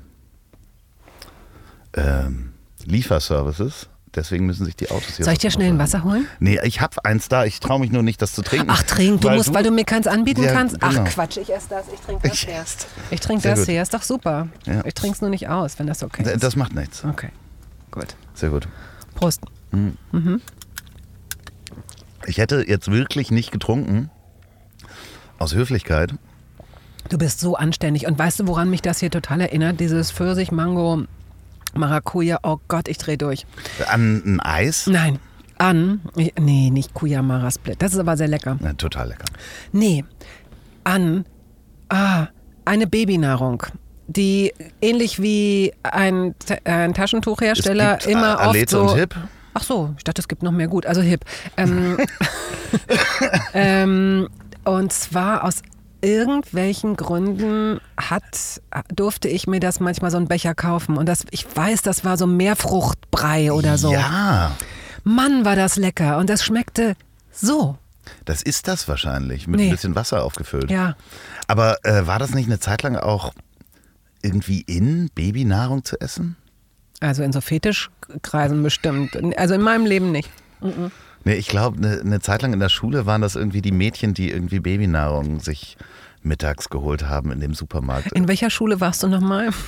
[1.97, 2.53] ähm,
[2.85, 3.89] Lieferservices.
[4.15, 6.27] Deswegen müssen sich die Autos hier Soll ich dir schnell ein Wasser holen?
[6.41, 7.45] Nee, ich habe eins da.
[7.45, 8.69] Ich traue mich nur nicht, das zu trinken.
[8.71, 10.81] Ach, trink, du Weil musst, weil du mir keins anbieten Ja, kannst.
[10.81, 11.03] genau.
[11.03, 12.65] Ach, Quatsch, ich esse das, ich trinke das Ich hier.
[13.11, 13.69] Ich trinke das gut.
[13.69, 14.49] hier, ist doch super.
[14.65, 14.83] Ja.
[14.87, 16.43] Ich trinke es nur nicht aus, wenn das okay ist.
[16.43, 17.05] Das macht nichts.
[17.05, 17.29] Okay,
[17.91, 18.17] gut.
[18.33, 18.67] Sehr gut.
[19.17, 19.43] Prost.
[22.27, 24.11] Ich hätte jetzt wirklich nicht getrunken.
[25.39, 26.15] Aus Höflichkeit.
[27.11, 28.07] Du bist so anständig.
[28.07, 29.79] Und weißt du, woran mich das hier total erinnert?
[29.79, 31.05] Dieses Pfirsich, Mango,
[31.75, 32.39] Maracuja.
[32.43, 33.47] Oh Gott, ich drehe durch.
[33.89, 34.87] An ein Eis.
[34.87, 35.19] Nein,
[35.59, 36.01] an.
[36.15, 37.81] Nee, nicht Kuyamara Split.
[37.83, 38.59] Das ist aber sehr lecker.
[38.63, 39.27] Ja, total lecker.
[39.73, 40.05] Nee,
[40.85, 41.25] an.
[41.89, 42.29] Ah,
[42.65, 43.63] eine Babynahrung.
[44.09, 48.83] Die ähnlich wie ein, ein Taschentuchhersteller gibt, immer äh, oft so.
[48.83, 49.17] und Hip.
[49.55, 50.85] Ach so, ich dachte, es gibt noch mehr gut.
[50.85, 51.25] Also hip.
[51.57, 51.97] Ähm,
[53.55, 54.29] ähm,
[54.65, 55.63] und zwar aus
[56.01, 58.61] irgendwelchen Gründen hat,
[58.95, 60.97] durfte ich mir das manchmal so einen Becher kaufen.
[60.97, 63.93] Und das, ich weiß, das war so Meerfruchtbrei oder so.
[63.93, 64.53] Ja,
[65.05, 66.19] Mann, war das lecker.
[66.19, 66.97] Und das schmeckte
[67.31, 67.79] so.
[68.25, 69.47] das ist das wahrscheinlich.
[69.47, 69.67] Mit Nee.
[69.67, 70.71] ein bisschen Wasser aufgefüllt.
[70.71, 70.97] Ja.
[71.49, 73.33] Aber äh, war das nicht eine Zeit lang auch
[74.23, 76.37] irgendwie in, Babynahrung zu essen?
[77.01, 79.17] Also in so Fetischkreisen bestimmt.
[79.39, 80.31] Also in meinem Leben nicht.
[81.27, 84.15] Nee, ich glaube, eine, eine Zeit lang in der Schule waren das irgendwie die Mädchen,
[84.15, 85.77] die irgendwie Babynahrung sich
[86.23, 88.13] mittags geholt haben in dem Supermarkt.
[88.13, 89.51] In welcher Schule warst du nochmal?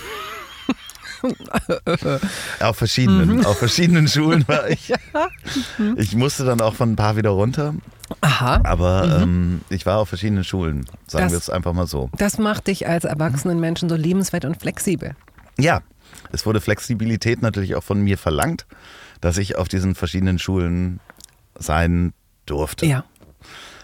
[2.61, 3.45] Auf verschiedenen, Mhm.
[3.47, 4.93] auf verschiedenen Schulen war ich.
[5.97, 7.75] Ich musste dann auch von ein paar wieder runter,
[8.21, 8.61] Aha.
[8.63, 12.09] aber ähm, ich war auf verschiedenen Schulen, sagen Das- wir es einfach mal so.
[12.17, 15.17] Das macht dich als erwachsenen Menschen so liebenswert und flexibel.
[15.59, 15.81] Ja,
[16.31, 18.67] es wurde Flexibilität natürlich auch von mir verlangt,
[19.21, 21.01] dass ich auf diesen verschiedenen Schulen
[21.59, 22.13] sein
[22.47, 22.87] durfte.
[22.87, 23.05] Ja,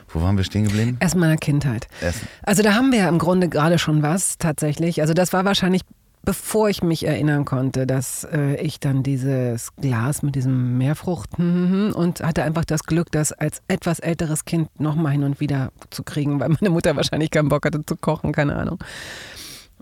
[0.08, 0.96] Wo waren wir stehen geblieben?
[1.00, 1.86] erst meiner Kindheit.
[2.00, 2.26] Essen.
[2.42, 5.00] Also da haben wir ja im Grunde gerade schon was tatsächlich.
[5.00, 5.82] Also das war wahrscheinlich
[6.26, 12.20] bevor ich mich erinnern konnte, dass äh, ich dann dieses Glas mit diesem Meerfrucht und
[12.22, 16.40] hatte einfach das Glück, das als etwas älteres Kind nochmal hin und wieder zu kriegen,
[16.40, 18.78] weil meine Mutter wahrscheinlich keinen Bock hatte zu kochen, keine Ahnung.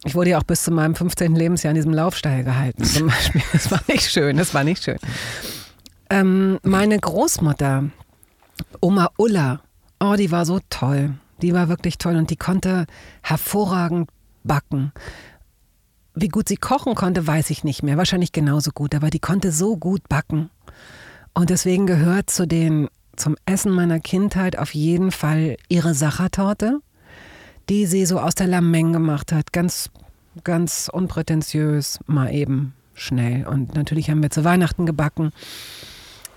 [0.04, 1.36] Ich wurde ja auch bis zu meinem 15.
[1.36, 3.42] Lebensjahr in diesem Laufstall gehalten, zum Beispiel.
[3.52, 4.98] Das war nicht schön, das war nicht schön.
[6.12, 7.84] Ähm, meine Großmutter,
[8.82, 9.62] Oma Ulla,
[9.98, 11.14] oh, die war so toll.
[11.40, 12.84] Die war wirklich toll und die konnte
[13.22, 14.10] hervorragend
[14.44, 14.92] backen.
[16.14, 17.96] Wie gut sie kochen konnte, weiß ich nicht mehr.
[17.96, 20.50] Wahrscheinlich genauso gut, aber die konnte so gut backen.
[21.32, 26.80] Und deswegen gehört zu den, zum Essen meiner Kindheit auf jeden Fall ihre Sachertorte,
[27.70, 29.54] die sie so aus der Lameng gemacht hat.
[29.54, 29.88] Ganz,
[30.44, 33.46] ganz unprätentiös, mal eben schnell.
[33.46, 35.32] Und natürlich haben wir zu Weihnachten gebacken.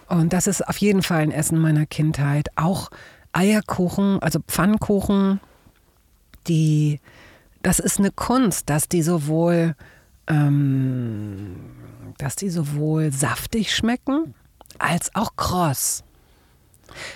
[0.08, 2.50] Und das ist auf jeden Fall ein Essen meiner Kindheit.
[2.56, 2.90] Auch
[3.34, 5.40] Eierkuchen, also Pfannkuchen,
[6.48, 7.00] die
[7.66, 9.76] das ist eine Kunst, dass die sowohl,
[10.28, 11.56] ähm,
[12.20, 14.36] dass die sowohl saftig schmecken
[14.78, 16.04] als auch kross.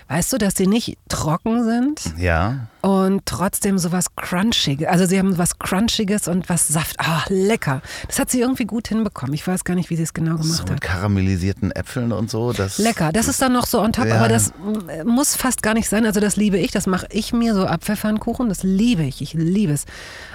[0.07, 2.01] Weißt du, dass sie nicht trocken sind?
[2.17, 2.67] Ja.
[2.82, 4.88] Und trotzdem so was Crunchiges.
[4.88, 6.95] Also sie haben was Crunchiges und was Saft.
[6.99, 7.82] Ah, lecker.
[8.07, 9.34] Das hat sie irgendwie gut hinbekommen.
[9.34, 10.82] Ich weiß gar nicht, wie sie es genau gemacht so mit hat.
[10.82, 12.53] karamellisierten Äpfeln und so.
[12.53, 13.11] Das, Lecker.
[13.11, 14.15] Das ist dann noch so on top, Ja.
[14.17, 14.53] aber das
[14.89, 16.05] äh, muss fast gar nicht sein.
[16.05, 16.72] Also das liebe ich.
[16.72, 18.49] Das mache ich mir so Apfelpfannkuchen.
[18.49, 19.22] Das liebe ich.
[19.22, 19.86] Ich liebe es.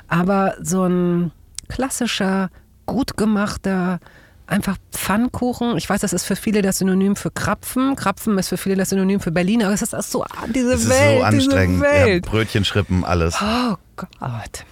[0.08, 1.32] Aber so ein
[1.68, 2.50] klassischer,
[2.86, 4.00] gut gemachter,
[4.46, 5.76] einfach Pfannkuchen.
[5.76, 7.96] Ich weiß, das ist für viele das Synonym für Krapfen.
[7.96, 9.66] Krapfen ist für viele das Synonym für Berliner.
[9.66, 10.24] Aber es ist so
[10.54, 11.82] diese Das ist Welt, so anstrengend.
[11.84, 12.24] diese Ja, Welt.
[12.26, 13.36] Brötchenschrippen, alles.
[13.40, 14.64] Oh Gott.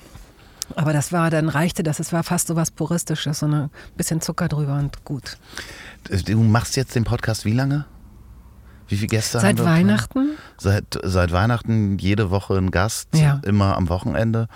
[0.74, 2.00] Aber das war, dann reichte das.
[2.00, 5.36] Es war fast so was Puristisches, so ein bisschen Zucker drüber und gut.
[6.26, 7.84] Du machst jetzt den Podcast wie lange?
[8.92, 9.72] Wie viele Gäste Seit haben wir?
[9.72, 13.40] Weihnachten Seit, seit Weihnachten jede Woche ein Gast, Ja.
[13.42, 14.48] immer am Wochenende.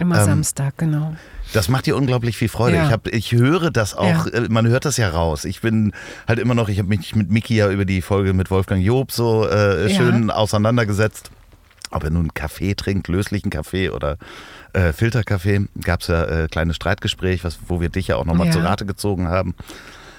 [0.00, 1.14] immer Ähm, Samstag, genau.
[1.52, 2.76] Das macht dir unglaublich viel Freude.
[2.76, 2.86] Ja.
[2.86, 4.32] Ich, hab, ich höre das auch, Ja.
[4.32, 5.44] äh, man hört das ja raus.
[5.44, 5.92] Ich bin
[6.26, 9.12] halt immer noch, ich habe mich mit Miki ja über die Folge mit Wolfgang Job
[9.12, 11.30] so äh, schön auseinandergesetzt.
[11.92, 14.16] Ob er nun Kaffee trinkt, löslichen Kaffee oder
[14.72, 18.48] äh, Filterkaffee, gab es ja äh, kleines Streitgespräch, was, wo wir dich ja auch nochmal
[18.48, 18.52] Ja.
[18.52, 19.54] zu Rate gezogen haben.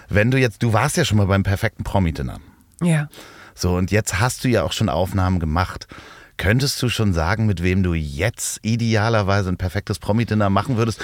[0.08, 2.38] Wenn du jetzt, du warst ja schon mal beim perfekten Promi-Dinner.
[2.82, 3.10] Ja.
[3.56, 5.88] So, und jetzt hast du ja auch schon Aufnahmen gemacht.
[6.38, 11.04] Könntest du schon sagen, mit wem du jetzt idealerweise ein perfektes Promi-Dinner machen würdest?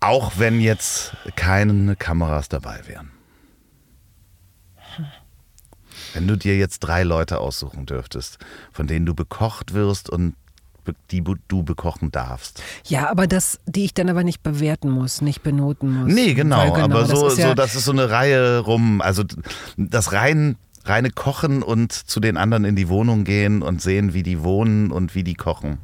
[0.00, 3.10] Auch wenn jetzt keine Kameras dabei wären.
[6.14, 8.38] Wenn du dir jetzt drei Leute aussuchen dürftest,
[8.72, 10.34] von denen du bekocht wirst und
[11.10, 12.62] die du bekochen darfst.
[12.86, 16.12] Ja, aber das, die ich dann aber nicht bewerten muss, nicht benoten muss.
[16.12, 19.00] Nee, genau, Weil aber das so, ist ja, so, das ist so eine Reihe rum.
[19.00, 19.22] Also
[19.76, 24.22] das rein, reine Kochen und zu den anderen in die Wohnung gehen und sehen, wie
[24.22, 25.78] die wohnen und wie die kochen.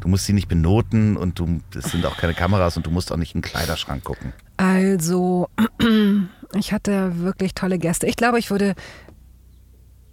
[0.00, 3.10] Du musst sie nicht benoten und du, es sind auch keine Kameras und du musst
[3.10, 4.34] auch nicht in den Kleiderschrank gucken.
[4.58, 5.48] Also,
[6.54, 8.06] ich hatte wirklich tolle Gäste.
[8.06, 8.74] Ich glaube, ich würde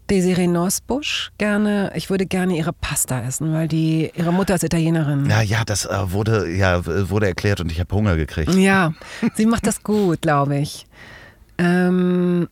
[0.10, 5.30] Desiree Nosbusch gerne, ich würde gerne ihre Pasta essen, weil die, ihre Mutter ist Italienerin.
[5.30, 8.54] Ja, ja, das äh, wurde, ja, wurde erklärt und ich habe Hunger gekriegt.
[8.56, 8.94] Ja,
[9.36, 10.86] sie macht das gut, glaube ich.
[11.58, 12.50] Ähm,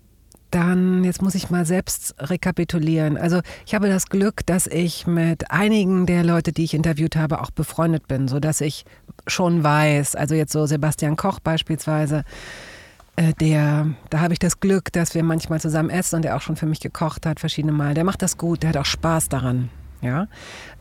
[0.51, 3.17] dann, jetzt muss ich mal selbst rekapitulieren.
[3.17, 7.41] Also ich habe das Glück, dass ich mit einigen der Leute, die ich interviewt habe,
[7.41, 8.85] auch befreundet bin, sodass ich
[9.27, 12.23] schon weiß, also jetzt so Sebastian Koch beispielsweise,
[13.15, 16.41] äh, der, da habe ich das Glück, dass wir manchmal zusammen essen und der auch
[16.41, 17.93] schon für mich gekocht hat, verschiedene Mal.
[17.93, 19.69] Der macht das gut, der hat auch Spaß daran.
[20.01, 20.27] Ja?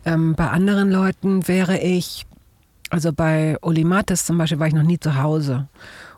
[0.04, 2.26] Ähm, bei anderen Leuten wäre ich,
[2.90, 5.68] also bei Oli Mattes zum Beispiel war ich noch nie zu Hause.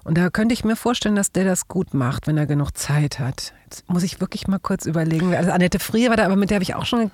[0.02, 3.18] Und da könnte ich mir vorstellen, dass der das gut macht, wenn er genug Zeit
[3.18, 3.52] hat.
[3.64, 5.34] Jetzt muss ich wirklich mal kurz überlegen.
[5.34, 7.10] Also Annette Frier war da, aber mit der habe ich auch schon.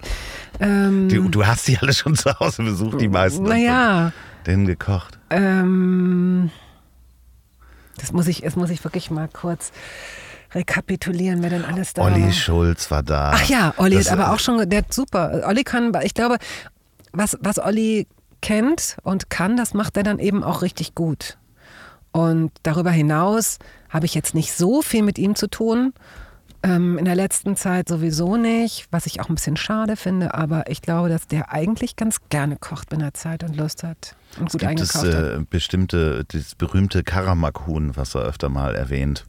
[0.61, 3.43] Ähm, Du, du hast die alle schon zu Hause besucht, die meisten.
[3.45, 4.13] naja,
[4.47, 5.19] Denen gekocht.
[5.31, 6.51] ähm,
[7.99, 9.73] das muss ich, das muss ich wirklich mal kurz
[10.55, 12.33] rekapitulieren, wer denn alles da Olli war.
[12.33, 13.33] Schulz war da.
[13.35, 15.43] Ach ja, Olli Das- ist aber auch schon, der hat super.
[15.47, 16.37] Olli kann, ich glaube,
[17.13, 18.07] was, was Olli
[18.43, 21.37] kennt und kann, das macht er dann eben auch richtig gut.
[22.17, 23.59] Und darüber hinaus
[23.91, 25.93] habe ich jetzt nicht so viel mit ihm zu tun.
[26.63, 30.71] Ähm, in der letzten Zeit sowieso nicht, was ich auch ein bisschen schade finde, aber
[30.71, 34.51] ich glaube, dass der eigentlich ganz gerne kocht, wenn er Zeit und Lust hat und
[34.51, 35.41] gut gibt es eingekauft hat.
[35.41, 39.25] äh, bestimmte, das berühmte Karamak-Huhn, was er öfter mal erwähnt.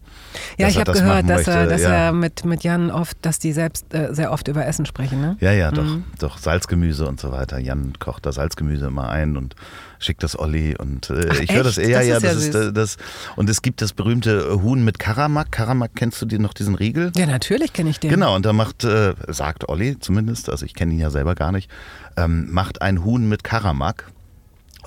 [0.58, 1.90] Ja, ich habe das gehört, dass, er, dass ja.
[1.90, 5.38] er mit, mit Jan oft, dass die selbst äh, sehr oft über Essen sprechen, ne?
[5.40, 7.60] Ja, ja, doch, doch, Salzgemüse und so weiter.
[7.60, 9.56] Jan kocht da Salzgemüse immer ein und
[10.00, 12.44] schickt das Olli und äh, Ach, ich höre das, ja, Das ja, ist ja das
[12.44, 12.98] ist das.
[13.36, 15.52] Und es gibt das berühmte Huhn mit Karamak.
[15.52, 17.12] Karamak, kennst du dir noch diesen Riegel?
[17.16, 18.10] Ja, natürlich kenne ich den.
[18.10, 21.52] Genau, und da macht, äh, sagt Olli zumindest, also ich kenne ihn ja selber gar
[21.52, 21.70] nicht,
[22.16, 24.12] ähm, macht ein Huhn mit Karamak.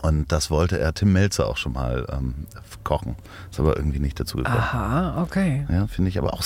[0.03, 2.34] Und das wollte er Tim Melzer auch schon mal ähm,
[2.84, 3.16] kochen.
[3.51, 4.57] Ist aber irgendwie nicht dazu gekommen.
[4.57, 5.66] Aha, okay.
[5.70, 6.42] Ja, finde ich aber auch,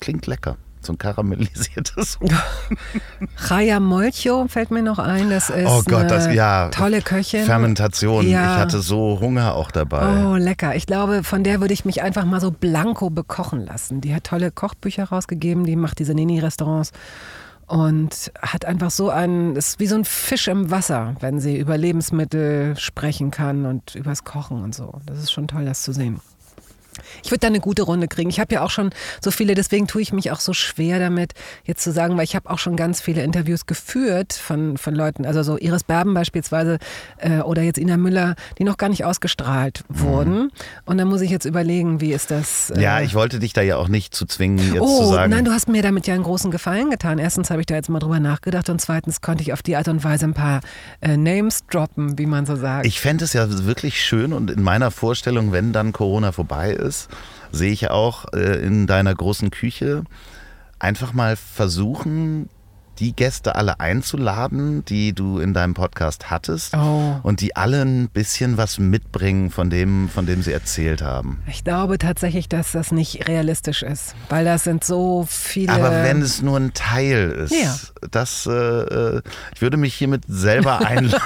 [0.00, 0.56] klingt lecker.
[0.80, 2.18] So ein karamellisiertes.
[3.48, 5.30] Raya Molcho fällt mir noch ein.
[5.30, 6.68] Das ist Oh Gott, das- eine ja.
[6.70, 7.44] tolle Köchin.
[7.44, 8.28] Fermentation.
[8.28, 8.54] Ja.
[8.54, 10.24] Ich hatte so Hunger auch dabei.
[10.26, 10.76] Oh, lecker.
[10.76, 14.00] Ich glaube, von der würde ich mich einfach mal so blanko bekochen lassen.
[14.00, 16.92] Die hat tolle Kochbücher rausgegeben, die macht diese Nini-Restaurants
[17.66, 21.76] und hat einfach so einen, ist wie so ein Fisch im Wasser, wenn sie über
[21.76, 25.00] Lebensmittel sprechen kann und übers Kochen und so.
[25.06, 26.20] Das ist schon toll, das zu sehen.
[27.24, 28.30] Ich würde da eine gute Runde kriegen.
[28.30, 28.90] Ich habe ja auch schon
[29.22, 31.32] so viele, deswegen tue ich mich auch so schwer damit,
[31.64, 35.26] jetzt zu sagen, weil ich habe auch schon ganz viele Interviews geführt von, von Leuten,
[35.26, 36.78] also so Iris Berben beispielsweise
[37.18, 40.50] äh, oder jetzt Ina Müller, die noch gar nicht ausgestrahlt wurden.
[40.84, 42.70] Und dann muss ich jetzt überlegen, wie ist das.
[42.70, 42.82] Äh, Mhm.
[42.82, 45.30] Ja, ich wollte dich da ja auch nicht zu zwingen, jetzt Oh, zu sagen.
[45.32, 47.18] nein, du hast mir damit ja einen großen Gefallen getan.
[47.18, 49.88] Erstens habe ich da jetzt mal drüber nachgedacht und zweitens konnte ich auf die Art
[49.88, 50.60] und Weise ein paar
[51.00, 52.86] äh, Names droppen, wie man so sagt.
[52.86, 56.85] Ich fände es ja wirklich schön und in meiner Vorstellung, wenn dann Corona vorbei ist,
[57.52, 60.04] sehe ich auch äh, in deiner großen Küche.
[60.78, 62.48] Einfach mal versuchen,
[62.98, 67.16] die Gäste alle einzuladen, die du in deinem Podcast hattest Oh.
[67.22, 71.38] und die alle ein bisschen was mitbringen von dem, von dem sie erzählt haben.
[71.48, 75.72] Ich glaube tatsächlich, dass das nicht realistisch ist, weil das sind so viele.
[75.72, 77.74] Aber wenn es nur ein Teil ist, Ja.
[78.10, 79.22] das, äh, äh,
[79.54, 81.20] ich würde mich hiermit selber einladen.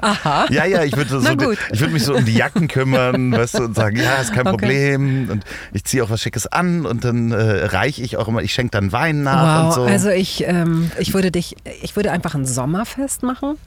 [0.00, 0.46] Aha.
[0.50, 3.64] Ja, ja, ich würde, so, ich würde mich so um die Jacken kümmern, weißt du,
[3.64, 4.50] und sagen, ja, ist kein Okay.
[4.58, 5.30] Problem.
[5.30, 8.52] Und ich ziehe auch was Schickes an und dann äh, reiche ich auch immer, ich
[8.52, 9.90] schenke dann Wein nach wow, und so.
[9.92, 13.58] also ich, ähm, ich würde dich, ich würde einfach ein Sommerfest machen.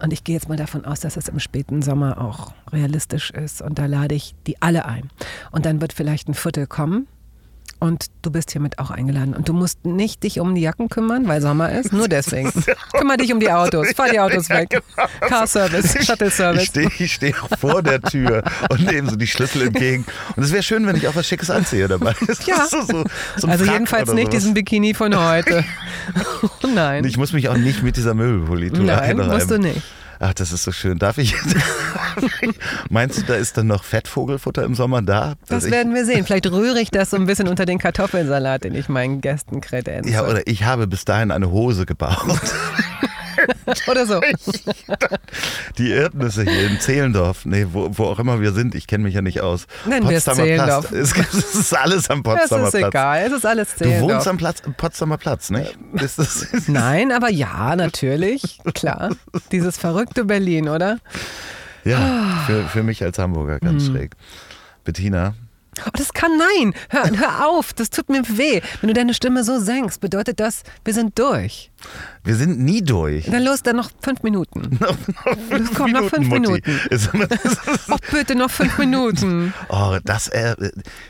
[0.00, 3.60] Und ich gehe jetzt mal davon aus, dass es im späten Sommer auch realistisch ist.
[3.60, 5.10] Und da lade ich die alle ein.
[5.50, 7.08] Und dann wird vielleicht ein Viertel kommen.
[7.80, 9.34] Und du bist hiermit auch eingeladen.
[9.34, 11.92] Und du musst nicht dich um die Jacken kümmern, weil Sommer ist.
[11.92, 12.52] Nur deswegen.
[12.92, 13.92] Kümmer dich um die Autos.
[13.92, 14.82] Fahr die Autos weg.
[15.20, 16.64] Car Service, Shuttle Ich Service.
[16.64, 20.04] stehe ich steh auch vor der Tür und nehme so die Schlüssel entgegen.
[20.34, 22.14] Und es wäre schön, wenn ich auch was Schickes anziehe dabei.
[22.46, 22.66] Ja.
[22.66, 23.04] So, so,
[23.36, 25.64] so Also Frack jedenfalls nicht diesen Bikini von heute.
[26.74, 27.04] Nein.
[27.04, 29.82] Ich muss mich auch nicht mit dieser Möbelpolitur Nein, musst du nicht.
[30.20, 30.98] Ach, das ist so schön.
[30.98, 31.34] Darf ich?
[32.90, 35.34] Meinst du, da ist dann noch Fettvogelfutter im Sommer da?
[35.48, 36.24] Das werden wir sehen.
[36.24, 40.10] Vielleicht rühre ich das so ein bisschen unter den Kartoffelsalat, den ich meinen Gästen kredenze.
[40.10, 42.16] Ja, oder ich habe bis dahin eine Hose gebaut.
[43.88, 44.20] Oder so.
[45.78, 49.14] Die Erdnüsse hier in Zehlendorf, nee, wo, wo auch immer wir sind, ich kenne mich
[49.14, 49.66] ja nicht aus.
[49.86, 50.90] Nennen wir es Zehlendorf.
[50.92, 52.88] Es, es ist alles am Potsdamer ist Platz.
[52.88, 54.12] egal, es ist alles Du Zehlendorf.
[54.14, 55.78] wohnst am Platz, Potsdamer Platz, nicht?
[55.94, 59.10] Ist das, Nein, aber ja, natürlich, klar.
[59.52, 60.98] Dieses verrückte Berlin, oder?
[61.84, 63.94] ja, für, für mich als Hamburger ganz Hm.
[63.94, 64.12] schräg.
[64.84, 65.34] Bettina,
[65.86, 66.74] Oh, das kann nein.
[66.88, 68.60] Hör, hör auf, das tut mir weh.
[68.80, 71.70] Wenn du deine Stimme so senkst, bedeutet das, wir sind durch.
[72.24, 73.26] wir sind nie durch.
[73.26, 74.76] Dann los, dann noch fünf Minuten.
[74.80, 76.40] Noch, noch fünf Komm, noch fünf Mutti.
[76.40, 76.80] Minuten.
[77.90, 79.54] Oh, bitte noch fünf Minuten.
[79.68, 80.54] Oh, das, äh,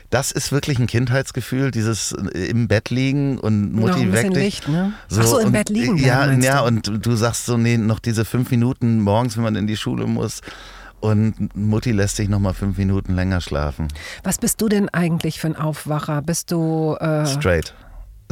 [0.09, 4.43] das ist wirklich ein Kindheitsgefühl, dieses äh, im Bett liegen und Noch Mutti weckt dich.
[4.43, 4.93] Licht, ne?
[5.17, 6.65] Ach so, im und- Bett liegen Ja, ja du?
[6.67, 10.05] und du sagst so, nee, noch diese fünf Minuten morgens, wenn man in die Schule
[10.07, 10.41] muss.
[11.01, 13.87] Und Mutti lässt dich noch mal fünf Minuten länger schlafen.
[14.23, 16.21] Was bist du denn eigentlich für ein Aufwacher?
[16.21, 16.97] Bist du.
[16.99, 17.73] Äh, Straight.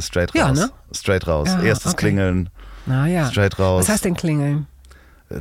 [0.00, 0.38] Straight raus.
[0.38, 0.70] Ja, ne?
[0.92, 1.48] Straight raus.
[1.48, 2.06] Ja, Erstes okay.
[2.06, 2.50] Klingeln,
[2.86, 3.30] naja.
[3.30, 3.82] straight raus.
[3.82, 4.66] Was heißt denn klingeln?
[5.28, 5.40] Äh,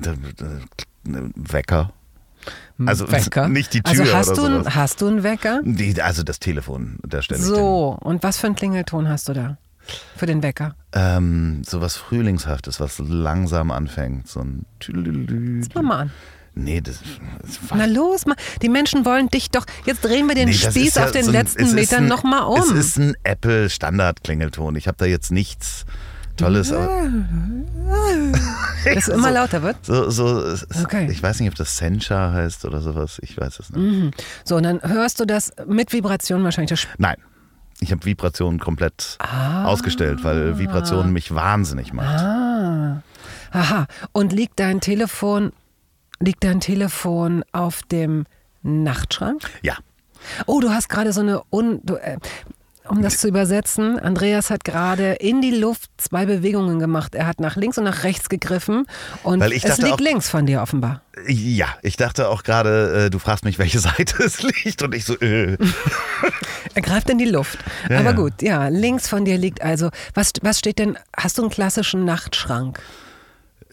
[1.03, 1.91] Wecker.
[2.85, 3.47] Also Wecker?
[3.49, 4.67] nicht die Tür also hast oder du, sowas.
[4.67, 5.61] ein, hast du einen Wecker?
[5.63, 7.41] Die, also das Telefon, da stelle.
[7.41, 9.57] So, und was für einen Klingelton hast du da?
[10.17, 10.75] Für den Wecker?
[10.91, 14.27] Ähm, so was Frühlingshaftes, was langsam anfängt.
[14.27, 15.63] So ein Tüdelülü.
[15.73, 16.11] Mach mal an.
[16.59, 16.99] Nee, das,
[17.41, 18.35] das Na los, mal.
[18.61, 19.65] die Menschen wollen dich doch.
[19.85, 22.59] Jetzt drehen wir den Nee, Spieß ja auf den so ein- letzten Metern nochmal um.
[22.59, 24.75] Es ist ein Apple-Standard-Klingelton.
[24.75, 25.85] Ich habe da jetzt nichts
[26.35, 26.69] Tolles.
[28.85, 29.77] Dass es immer lauter wird.
[29.85, 31.07] So, so, Okay.
[31.11, 33.19] Ich weiß nicht, ob das Sencha heißt oder sowas.
[33.21, 33.79] Ich weiß es nicht.
[33.81, 34.11] Mhm.
[34.43, 36.87] So, und dann hörst du das mit Vibration wahrscheinlich.
[36.97, 37.17] Nein.
[37.79, 39.65] Ich habe Vibrationen komplett Ah.
[39.65, 42.23] ausgestellt, weil Vibrationen mich wahnsinnig macht.
[42.23, 43.01] Ah.
[43.51, 43.85] Aha.
[44.13, 45.51] Und liegt dein Telefon,
[46.19, 48.25] liegt dein Telefon auf dem
[48.63, 49.41] Nachtschrank?
[49.61, 49.75] Ja.
[50.45, 51.79] Oh, du hast gerade so eine un.
[51.83, 52.17] Du, äh,
[52.89, 57.15] um das zu übersetzen, Andreas hat gerade in die Luft zwei Bewegungen gemacht.
[57.15, 58.85] Er hat nach links und nach rechts gegriffen
[59.23, 61.01] und Weil ich es liegt auch- links von dir offenbar.
[61.27, 65.03] Ja, ich dachte auch gerade, äh, du fragst mich, welche Seite es liegt und ich
[65.03, 65.57] so, äh.
[66.75, 67.59] Er greift in die Luft.
[67.89, 68.15] Ja, Aber ja.
[68.15, 69.89] gut, ja, links von dir liegt also.
[70.13, 70.97] Was, was steht denn?
[71.15, 72.79] Hast du einen klassischen Nachtschrank?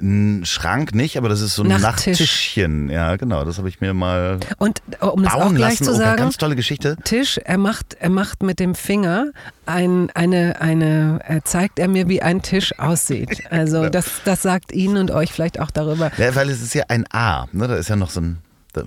[0.01, 2.19] Ein Schrank nicht, aber das ist so ein Nachttisch.
[2.19, 2.91] Nachttischchen.
[2.91, 3.45] Ja, genau.
[3.45, 5.85] Das habe ich mir mal Und äh, um das auch bauen gleich lassen.
[5.85, 6.97] zu Oh, sagen, ganz tolle Geschichte.
[7.05, 9.31] Tisch, er macht, er macht mit dem Finger
[9.67, 13.43] ein, eine, eine, er zeigt er mir, wie ein Tisch aussieht.
[13.51, 13.91] Also Genau.
[13.91, 16.11] das, das sagt Ihnen und euch vielleicht auch darüber.
[16.19, 17.69] Ja, weil es ist ja ein A, ne?
[17.69, 18.39] da ist ja noch so ein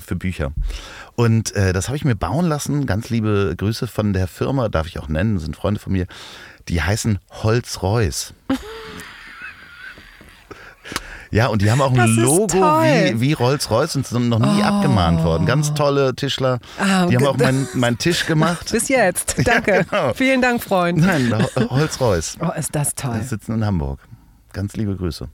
[0.06, 0.52] für Bücher.
[1.16, 2.86] Und äh, das habe ich mir bauen lassen.
[2.86, 6.06] Ganz liebe Grüße von der Firma, darf ich auch nennen, sind Freunde von mir.
[6.68, 8.34] Die heißen Holz-Royce.
[11.32, 12.58] Ja, und die haben auch ein Das Logo.
[12.58, 12.82] Oh.
[12.82, 15.46] wie, wie Rolls-Royce und sind noch nie abgemahnt worden.
[15.46, 16.60] Ganz tolle Tischler.
[16.80, 18.70] Ah, die haben auch meinen meinen Tisch gemacht.
[18.72, 19.36] Bis jetzt.
[19.46, 19.86] Danke.
[19.90, 20.14] genau.
[20.14, 21.00] Vielen Dank, Freund.
[21.00, 21.34] Nein,
[21.70, 22.38] Holz-Royce.
[22.42, 23.20] Oh, ist das toll.
[23.22, 24.00] Die sitzen in Hamburg.
[24.54, 25.28] Ganz liebe Grüße.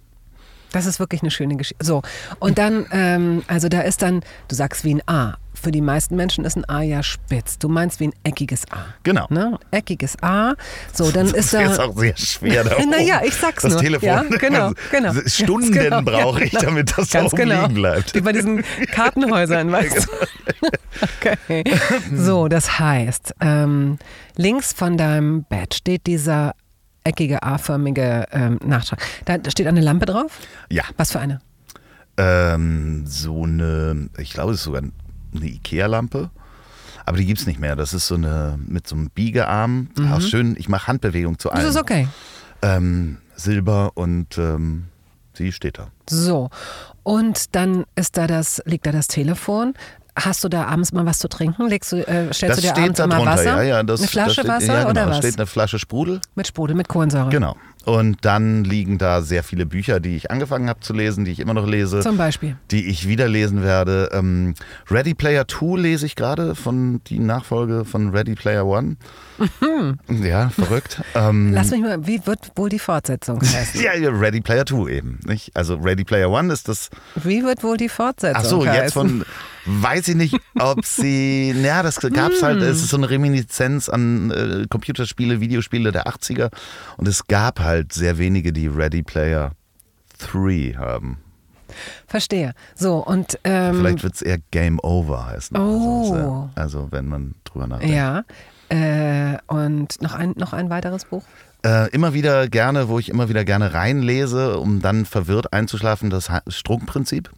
[0.71, 1.85] Das ist wirklich eine schöne Geschichte.
[1.85, 2.01] So,
[2.39, 5.37] und dann, ähm, also da ist dann, du sagst wie ein A.
[5.63, 7.57] Für die meisten Menschen ist ein A ja spitz.
[7.57, 8.83] Du meinst wie ein eckiges A.
[9.03, 9.27] Genau.
[9.29, 9.57] Ne?
[9.71, 10.55] Eckiges A.
[10.91, 11.85] So, dann Das ist ist jetzt da.
[11.85, 12.65] auch sehr schwer.
[12.65, 13.81] Da Naja, ich sag's das nur.
[13.81, 14.07] Telefon.
[14.09, 15.07] Ja, genau, genau.
[15.09, 16.63] Also Stunden Ganz genau, brauche ja, ich, genau.
[16.65, 17.61] damit das Ganz da oben genau.
[17.61, 18.13] liegen bleibt.
[18.13, 18.61] Wie bei diesen
[18.91, 20.67] Kartenhäusern, weißt du?
[21.01, 21.63] Okay.
[22.13, 23.99] So, das heißt, ähm,
[24.35, 26.55] links von deinem Bett steht dieser
[27.05, 28.99] eckige A-förmige ähm, Nachtrag.
[29.23, 30.39] Da steht eine Lampe drauf.
[30.69, 31.39] Ja, Was für eine?
[32.17, 34.83] ähm, so eine, ich glaube, es ist sogar
[35.35, 36.29] eine Ikea-Lampe.
[37.05, 37.75] Aber die gibt es nicht mehr.
[37.75, 39.89] Das ist so eine mit so einem Biegearm.
[40.11, 41.51] Auch schön, ich mache Handbewegung zu Mhm.
[41.55, 41.69] Das allem.
[41.71, 42.07] ist okay.
[42.61, 44.85] ähm, Silber und ähm,
[45.33, 45.87] sie steht da.
[46.09, 46.49] So.
[47.03, 49.73] Und dann ist da das, liegt da das Telefon.
[50.15, 51.67] Hast du da abends mal was zu trinken?
[51.67, 53.43] Legst du, äh, stellst Das du dir steht abends da immer drunter, Wasser?
[53.45, 53.83] ja, ja.
[53.83, 55.17] Das, eine Flasche steht, Wasser ja, genau, oder da was?
[55.17, 56.21] steht eine Flasche Sprudel.
[56.35, 57.29] Mit Sprudel, mit Kohlensäure.
[57.29, 57.55] Genau.
[57.85, 61.39] Und dann liegen da sehr viele Bücher, die ich angefangen habe zu lesen, die ich
[61.39, 61.99] immer noch lese.
[61.99, 62.55] Zum Beispiel.
[62.71, 64.09] die ich wieder lesen werde.
[64.13, 64.53] Ähm,
[64.89, 68.95] Ready Player 2 lese ich gerade von die Nachfolge von Ready Player One.
[70.07, 71.01] Ja, verrückt.
[71.15, 73.81] Ähm, Lass mich mal, wie wird wohl die Fortsetzung heißen?
[73.83, 75.19] ja, Ready Player 2 eben.
[75.25, 75.55] Nicht?
[75.55, 76.89] Also Ready Player One ist das.
[77.15, 78.81] Wie wird wohl die Fortsetzung Ach so, heißen?
[78.81, 79.25] jetzt von.
[79.65, 81.51] Weiß ich nicht, ob sie.
[81.51, 82.59] Ja, das gab's halt.
[82.59, 82.67] Hm.
[82.67, 86.51] Es ist so eine Reminiszenz an äh, Computerspiele, Videospiele der 80er.
[86.97, 89.51] Und es gab halt sehr wenige, die Ready Player
[90.19, 91.17] 3 haben.
[92.07, 92.53] Verstehe.
[92.75, 95.57] So, und ähm, Vielleicht wird es eher Game Over heißen.
[95.57, 96.13] Oh.
[96.13, 97.95] Also, also wenn man drüber nachdenkt.
[97.95, 98.23] ja.
[98.69, 101.23] Äh, und noch ein, noch ein weiteres Buch?
[101.65, 106.29] Äh, immer wieder gerne, wo ich immer wieder gerne reinlese, um dann verwirrt einzuschlafen, das
[106.47, 107.29] Strunkprinzip.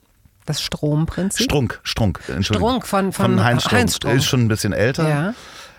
[0.46, 1.44] Das Stromprinzip?
[1.46, 2.70] Strunk, Strunk, Entschuldigung.
[2.70, 3.80] Strunk von, von, Heinz Strunk.
[3.80, 4.16] Heinz Strunk.
[4.16, 5.10] Ist schon ein bisschen älter.
[5.10, 5.34] Ja.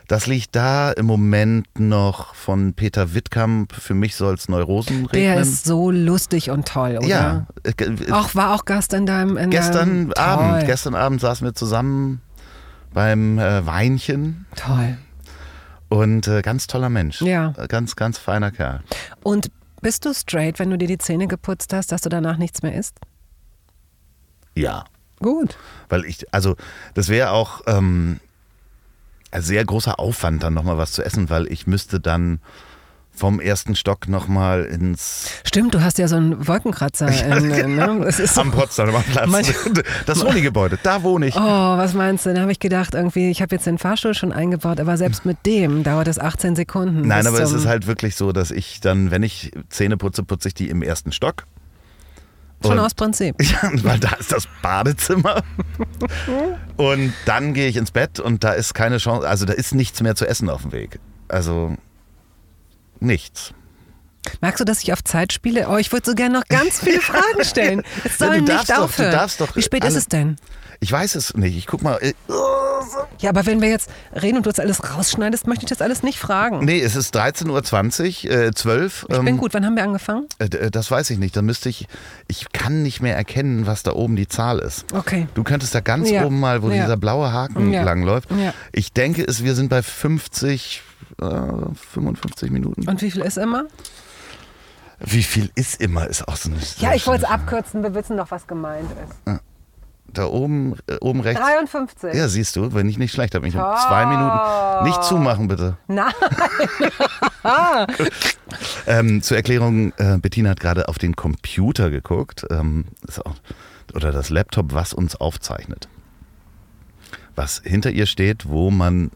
[0.08, 3.72] Das liegt da im Moment noch von Peter Wittkamp.
[3.72, 5.22] Für mich soll es Neurosen regnen.
[5.22, 7.06] Der ist so lustig und toll, oder?
[7.08, 7.46] ja.
[8.12, 9.36] Auch, war auch Gast in deinem.
[9.36, 10.66] In gestern deinem, Abend, Toll.
[10.66, 12.20] gestern Abend saßen wir zusammen
[12.94, 14.96] beim äh, Weinchen Toll.
[15.88, 17.20] und äh, ganz toller Mensch.
[17.20, 17.52] Ja.
[17.58, 18.82] Äh, Ganz, ganz feiner Kerl.
[19.24, 19.50] Und
[19.82, 22.74] bist du straight, wenn du dir die Zähne geputzt hast, dass du danach nichts mehr
[22.74, 22.94] isst?
[24.54, 24.84] Ja.
[25.20, 25.56] Gut.
[25.88, 26.56] Weil ich, also
[26.94, 28.20] das wäre auch ähm,
[29.32, 32.40] sehr großer Aufwand, dann nochmal was zu essen, weil ich müsste dann
[33.16, 37.08] vom ersten Stock nochmal ins Stimmt, du hast ja so einen Wolkenkratzer.
[37.38, 38.04] In, ne?
[38.06, 39.30] es ist so, am Potsdamer Platz.
[40.06, 41.36] Das Sony-Gebäude, da wohne ich.
[41.36, 42.34] Oh, was meinst du?
[42.34, 45.38] Da habe ich gedacht, irgendwie, ich habe jetzt den Fahrstuhl schon eingebaut, aber selbst mit
[45.46, 47.08] dem dauert es 18 Sekunden.
[47.08, 50.48] Nein, aber es ist halt wirklich so, dass ich dann, wenn ich Zähne putze, putze
[50.48, 51.44] ich die im ersten Stock.
[52.64, 53.36] Schon aus Prinzip.
[53.42, 55.42] Ja, weil da ist das Badezimmer.
[56.76, 60.02] und dann gehe ich ins Bett und da ist keine Chance, also da ist nichts
[60.02, 60.98] mehr zu essen auf dem Weg.
[61.28, 61.76] Also
[63.00, 63.52] nichts.
[64.40, 65.68] Merkst du, dass ich auf Zeit spiele?
[65.68, 67.82] Oh, ich würde so gerne noch ganz viele Fragen stellen.
[68.04, 69.12] Es Ja, soll du nicht darfst doch- du aufhören.
[69.12, 70.36] darfst doch Wie spät ist es denn?
[70.78, 71.56] Ich weiß es nicht.
[71.56, 71.96] Ich guck mal.
[72.02, 72.12] äh,
[73.20, 76.02] Ja, aber wenn wir jetzt reden und du das alles rausschneidest, möchte ich das alles
[76.02, 76.62] nicht fragen.
[76.66, 79.06] Nee, es ist 13.20 Uhr, äh, 12.
[79.08, 79.54] Ich bin gut.
[79.54, 80.26] Wann haben wir angefangen?
[80.38, 81.34] Äh, äh, das weiß ich nicht.
[81.34, 81.86] Da müsste ich.
[82.28, 84.84] Ich kann nicht mehr erkennen, was da oben die Zahl ist.
[84.92, 85.26] Okay.
[85.34, 86.24] Du könntest da ganz Ja.
[86.26, 86.82] oben mal, wo Ja.
[86.82, 87.82] dieser blaue Haken Ja.
[87.82, 88.28] langläuft.
[88.32, 88.52] Ja.
[88.72, 90.82] Ich denke, es, wir sind bei 50,
[91.22, 91.24] äh,
[91.92, 92.86] 55 Minuten.
[92.86, 93.64] Und wie viel ist immer?
[95.00, 96.06] Wie viel ist immer?
[96.06, 96.58] Ist auch so eine.
[96.78, 97.82] Ja, ich wollte es abkürzen.
[97.82, 99.40] Wir wissen doch, was gemeint ist.
[100.08, 101.42] Da oben, äh, oben rechts.
[101.42, 102.14] 53.
[102.14, 103.46] Ja, siehst du, wenn ich nicht schlecht habe.
[103.46, 104.84] Ich habe zwei Minuten.
[104.84, 105.76] Nicht zumachen, bitte.
[105.88, 106.12] Nein.
[108.86, 112.86] Ähm, zur Erklärung, äh, Bettina hat gerade auf den Computer geguckt, ähm,
[113.24, 113.34] auch,
[113.94, 115.88] oder das Laptop, was uns aufzeichnet.
[117.34, 119.10] Was hinter ihr steht, wo man,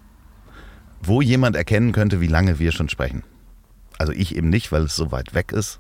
[1.03, 3.23] wo jemand erkennen könnte, wie lange wir schon sprechen.
[4.01, 5.79] Also ich eben nicht, weil es so weit weg ist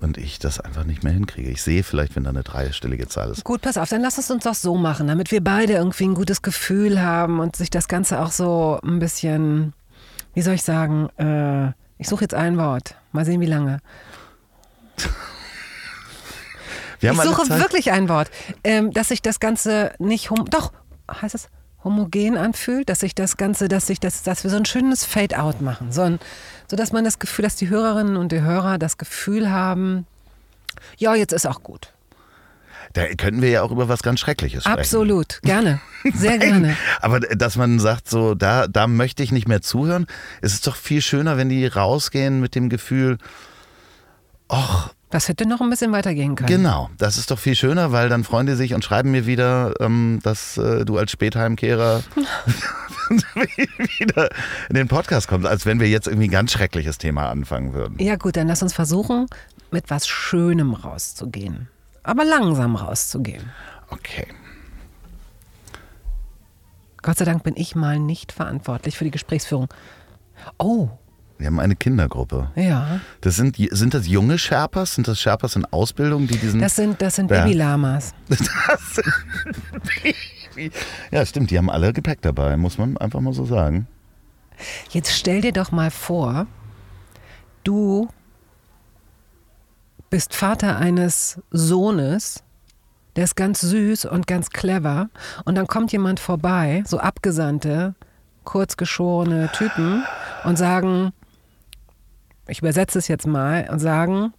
[0.00, 1.48] und ich das einfach nicht mehr hinkriege.
[1.48, 3.44] Ich sehe vielleicht, wenn da eine dreistellige Zahl ist.
[3.44, 6.14] Gut, pass auf, dann lass es uns doch so machen, damit wir beide irgendwie ein
[6.14, 9.74] gutes Gefühl haben und sich das Ganze auch so ein bisschen,
[10.34, 11.68] wie soll ich sagen, äh,
[11.98, 12.96] ich suche jetzt ein Wort.
[13.12, 13.78] Mal sehen, wie lange.
[16.98, 18.28] Wir ich suche wirklich ein Wort,
[18.64, 20.72] ähm, dass sich das Ganze nicht hom doch
[21.08, 21.48] heißt es
[21.84, 25.60] homogen anfühlt, dass sich das Ganze, dass sich das, dass wir so ein schönes Fade-out
[25.60, 26.18] machen, so, ein,
[26.70, 30.06] so dass man das Gefühl, dass die Hörerinnen und die Hörer das Gefühl haben,
[30.96, 31.92] ja, jetzt ist auch gut.
[32.92, 34.78] Da könnten wir ja auch über was ganz Schreckliches sprechen.
[34.78, 35.80] Absolut, gerne,
[36.14, 36.76] sehr gerne.
[37.00, 40.06] Aber dass man sagt, so, da, da möchte ich nicht mehr zuhören.
[40.42, 43.18] Es ist doch viel schöner, wenn die rausgehen mit dem Gefühl,
[44.46, 46.46] ach, Das hätte noch ein bisschen weitergehen können.
[46.48, 49.74] genau, das ist doch viel schöner, weil dann freuen die sich und schreiben mir wieder,
[49.80, 52.02] ähm, dass äh, du als Spätheimkehrer
[53.98, 54.30] wieder
[54.68, 57.96] in den Podcast kommst, als wenn wir jetzt irgendwie ein ganz schreckliches Thema anfangen würden.
[57.98, 59.26] Ja gut, dann lass uns versuchen,
[59.72, 61.68] mit was Schönem rauszugehen.
[62.04, 63.50] Aber langsam rauszugehen.
[63.90, 64.28] Okay.
[67.02, 69.68] Gott sei Dank bin ich mal nicht verantwortlich für die Gesprächsführung.
[70.58, 70.90] Oh,
[71.40, 72.50] Wir haben eine Kindergruppe.
[72.54, 73.00] ja.
[73.22, 74.94] Das sind, sind das junge Sherpas?
[74.94, 76.60] Sind das Sherpas in Ausbildung, die diesen.
[76.60, 77.42] Das sind, das sind Ja.
[77.44, 78.14] Babylamas.
[78.28, 78.40] Das
[81.10, 83.86] ja, stimmt, die haben alle Gepäck dabei, muss man einfach mal so sagen.
[84.90, 86.46] Jetzt stell dir doch mal vor,
[87.64, 88.08] du
[90.10, 92.42] bist Vater eines Sohnes,
[93.16, 95.08] der ist ganz süß und ganz clever
[95.44, 97.94] und dann kommt jemand vorbei, so abgesandte,
[98.44, 100.04] kurzgeschorene Typen
[100.44, 101.12] und sagen,
[102.50, 104.32] ich übersetze es jetzt mal und sagen,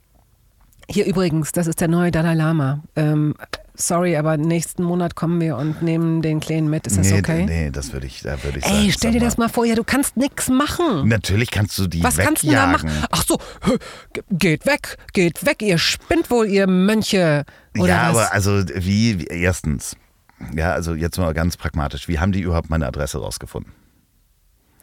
[0.89, 2.83] hier übrigens, das ist der neue Dalai Lama.
[2.95, 3.35] Ähm,
[3.75, 6.85] sorry, aber nächsten Monat kommen wir und nehmen den Kleinen mit.
[6.87, 7.45] Ist das nee, okay?
[7.45, 8.77] nee, das würde ich, da würde ich sagen.
[8.77, 11.07] Ey, stell dir das mal vor, ja, du kannst nichts machen.
[11.07, 12.35] Natürlich kannst du die Was wegjagen.
[12.35, 12.89] kannst du da machen?
[13.09, 13.39] Ach so,
[14.29, 17.45] geht weg, geht weg, ihr spinnt wohl, ihr Mönche.
[17.77, 18.17] Oder ja, was?
[18.17, 19.95] aber also wie, wie, erstens,
[20.55, 23.73] ja, also jetzt mal ganz pragmatisch, wie haben die überhaupt meine Adresse rausgefunden?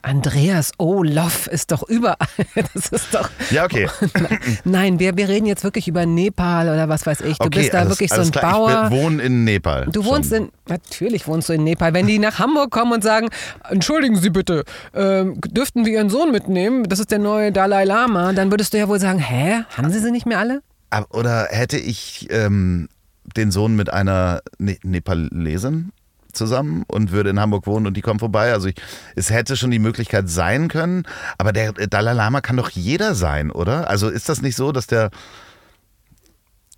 [0.02, 2.16] Andreas Olof ist doch überall.
[2.74, 3.30] Das ist doch.
[3.50, 3.88] Ja, okay.
[4.64, 7.38] Nein, wir, wir reden jetzt wirklich über Nepal oder was weiß ich.
[7.38, 8.52] Du okay, bist da alles, wirklich so ein klar.
[8.52, 8.88] Bauer.
[8.90, 9.86] Ich wohne in Nepal.
[9.90, 10.44] Du wohnst schon.
[10.44, 11.94] in, natürlich wohnst du in Nepal.
[11.94, 13.28] Wenn die nach Hamburg kommen und sagen,
[13.68, 16.84] entschuldigen Sie bitte, ähm, dürften wir Ihren Sohn mitnehmen?
[16.84, 18.32] Das ist der neue Dalai Lama.
[18.32, 20.62] Dann würdest du ja wohl sagen, hä, haben Sie sie nicht mehr alle?
[21.10, 22.88] Oder hätte ich ähm,
[23.36, 25.92] den Sohn mit einer ne Nepalesin
[26.32, 28.52] zusammen und würde in Hamburg wohnen und die kommen vorbei.
[28.52, 28.76] Also ich,
[29.16, 31.04] es hätte schon die Möglichkeit sein können,
[31.38, 33.88] aber der Dalai Lama kann doch jeder sein, oder?
[33.88, 35.10] Also ist das nicht so, dass der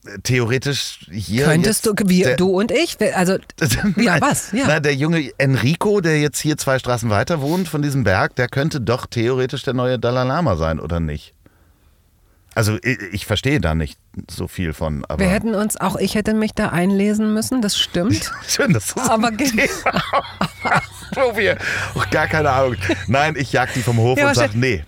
[0.07, 2.97] äh, theoretisch hier Könntest jetzt du, wie der, du und ich?
[3.15, 3.39] Also,
[3.97, 4.53] ja, was?
[4.53, 4.65] Ja.
[4.67, 8.49] Na, der junge Enrico, der jetzt hier zwei Straßen weiter wohnt von diesem Berg, der
[8.49, 11.35] könnte doch theoretisch der neue Dalai Lama sein, oder nicht?
[12.55, 13.99] Also ich, ich verstehe da nicht
[14.29, 18.31] so viel von, Wir hätten uns, auch ich hätte mich da einlesen müssen, das stimmt.
[18.49, 21.57] schön, dass du so Aber wo wir
[21.95, 22.77] oh, gar keine Ahnung.
[23.07, 24.85] Nein, ich jag die vom Hof Ja, und sag nee.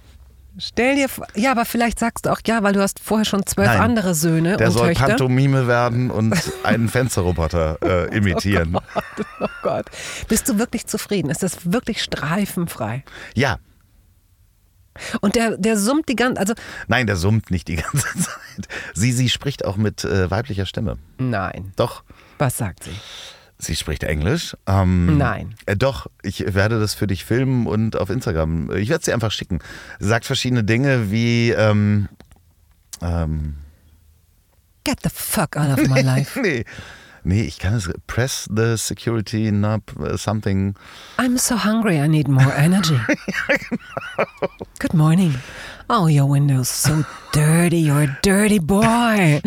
[0.59, 3.47] Stell dir vor, ja, aber vielleicht sagst du auch ja, weil du hast vorher schon
[3.47, 5.07] zwölf Nein, andere Söhne Der und soll Töchter.
[5.07, 8.77] Pantomime werden und einen Fensterroboter äh, imitieren.
[9.41, 9.87] Oh Gott.
[10.29, 11.31] Bist du wirklich zufrieden?
[11.31, 13.03] Ist das wirklich streifenfrei?
[13.35, 13.59] Ja,
[15.21, 16.55] Und der, der summt die ganze, also
[16.89, 18.69] nein, der summt nicht die ganze Zeit.
[18.95, 20.99] Sie, sie spricht auch mit äh, weiblicher Stimme.
[21.19, 21.73] nein.
[21.77, 22.03] Doch.
[22.39, 22.91] Was sagt sie?
[23.59, 24.57] Sie spricht Englisch.
[24.67, 25.55] Ähm, Nein.
[25.67, 28.73] Äh, doch, ich werde das für dich filmen und auf Instagram.
[28.73, 29.61] Ich werde es dir einfach schicken.
[30.01, 31.51] Sie sagt verschiedene Dinge wie.
[31.51, 32.09] Ähm,
[33.01, 33.55] ähm,
[34.83, 36.41] Get the fuck out of my life.
[36.41, 36.65] nee.
[37.25, 37.89] Nee, ich kann es.
[38.07, 40.75] Press the security knob, uh, something.
[41.19, 42.99] I'm so hungry, I need more energy.
[44.81, 45.35] Good morning.
[45.95, 49.43] Oh, your window's so dirty, you're a dirty boy.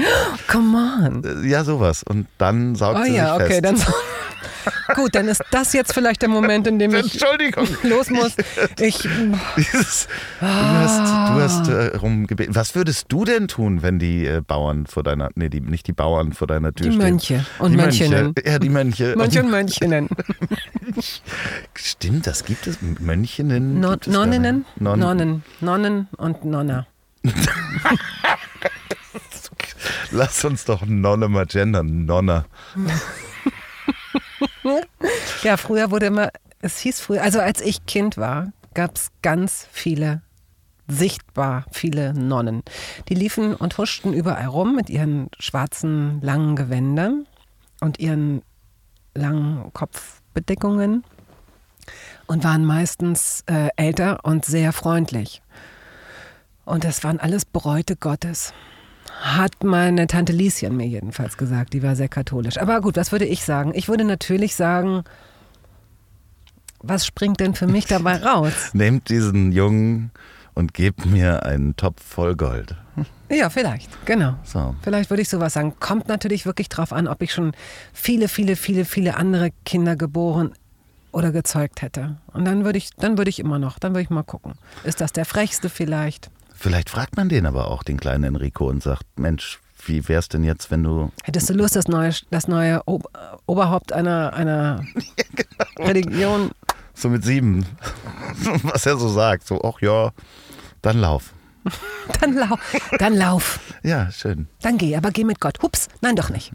[0.48, 1.24] Come on.
[1.24, 2.04] Äh, Ja, sowas.
[2.04, 3.66] Und dann saugt Oh sie ja, sich okay, fest.
[3.66, 3.92] dann so.
[4.96, 7.68] Gut, dann ist das jetzt vielleicht der Moment, in dem ich Entschuldigung.
[7.84, 8.36] los muss.
[8.80, 8.98] Ich,
[9.58, 10.08] Dieses,
[10.40, 12.56] du hast, du hast äh, rumgebeten.
[12.56, 15.94] Was würdest du denn tun, wenn die äh, Bauern vor deiner, nee, die, nicht die
[15.94, 16.98] Bauern vor deiner Tür Die stehen?
[17.10, 18.26] Mönche und die Mönchinnen.
[18.36, 18.44] Mönche.
[18.52, 19.14] Ja, die Mönche.
[19.18, 20.08] Mönche und Mönchinnen.
[21.74, 22.78] Stimmt, das gibt es.
[22.82, 23.80] Mönchinnen.
[23.80, 24.66] Non Nonninnen?
[24.80, 26.88] Non Nonnen, Nonnen und Nonna.
[30.12, 32.06] Lass uns doch Nonne mal gendern.
[32.06, 32.46] Nonne.
[35.44, 36.30] Ja, früher wurde immer,
[36.60, 40.22] es hieß früher, also als ich Kind war, gab es ganz viele,
[40.88, 42.64] sichtbar viele Nonnen.
[43.10, 47.28] Die liefen und huschten überall rum mit ihren schwarzen, langen Gewändern
[47.82, 48.42] und ihren
[49.14, 51.04] langen Kopfbedeckungen
[52.28, 55.42] und waren meistens äh, älter und sehr freundlich.
[56.66, 58.54] Und das waren alles Bräute Gottes.
[59.22, 61.74] Hat meine Tante Lieschen mir jedenfalls gesagt.
[61.74, 62.58] Die war sehr katholisch.
[62.58, 63.72] Aber gut, was würde ich sagen?
[63.76, 65.04] Ich würde natürlich sagen,
[66.80, 68.72] was springt denn für mich dabei raus?
[68.74, 70.12] Nehmt diesen Jungen
[70.54, 72.76] und gebt mir einen Topf voll Gold.
[73.30, 74.36] Ja, vielleicht, genau.
[74.44, 74.76] So.
[74.82, 75.74] Vielleicht würde ich sowas sagen.
[75.80, 77.54] Kommt natürlich wirklich drauf an, ob ich schon
[77.92, 80.54] viele, viele, viele, viele andere Kinder geboren
[81.12, 82.18] oder gezeugt hätte.
[82.34, 84.54] Und dann würde ich, dann würde ich immer noch, dann würde ich mal gucken.
[84.84, 86.30] Ist das der frechste vielleicht?
[86.56, 90.44] Vielleicht fragt man den aber auch, den kleinen Enrico, und sagt, Mensch, wie wär's denn
[90.44, 91.12] jetzt, wenn du.
[91.24, 93.04] Hättest du Lust, das neue, das neue Ob
[93.46, 94.84] Oberhaupt einer, einer
[95.36, 95.88] genau.
[95.88, 96.52] Religion
[96.94, 97.66] So mit sieben,
[98.64, 100.12] was er so sagt, so, ach ja,
[100.82, 101.34] dann lauf.
[102.22, 102.60] Dann, lau
[103.00, 103.60] dann lauf.
[103.82, 104.48] Ja, schön.
[104.62, 105.64] Dann geh, aber geh mit Gott.
[105.64, 106.52] Hups, nein, doch nicht.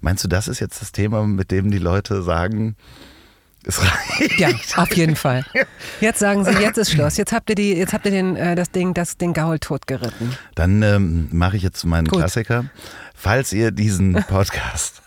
[0.00, 2.74] Meinst du, das ist jetzt das Thema, mit dem die Leute sagen,
[3.66, 4.38] es reicht?
[4.38, 5.44] Ja, auf jeden Fall.
[6.00, 7.16] Jetzt sagen sie, jetzt ist Schluss.
[7.16, 10.36] Jetzt habt ihr die, jetzt habt ihr den, äh, das Ding, das den Gaul totgeritten.
[10.54, 12.18] Dann ähm, mache ich jetzt meinen Gut.
[12.18, 12.66] Klassiker.
[13.14, 15.02] Falls ihr diesen Podcast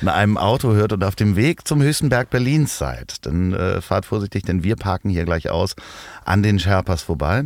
[0.00, 3.80] in einem Auto hört und auf dem Weg zum höchsten Berg Berlins seid, dann äh,
[3.80, 5.74] fahrt vorsichtig, denn wir parken hier gleich aus
[6.24, 7.44] an den Sherpas vorbei.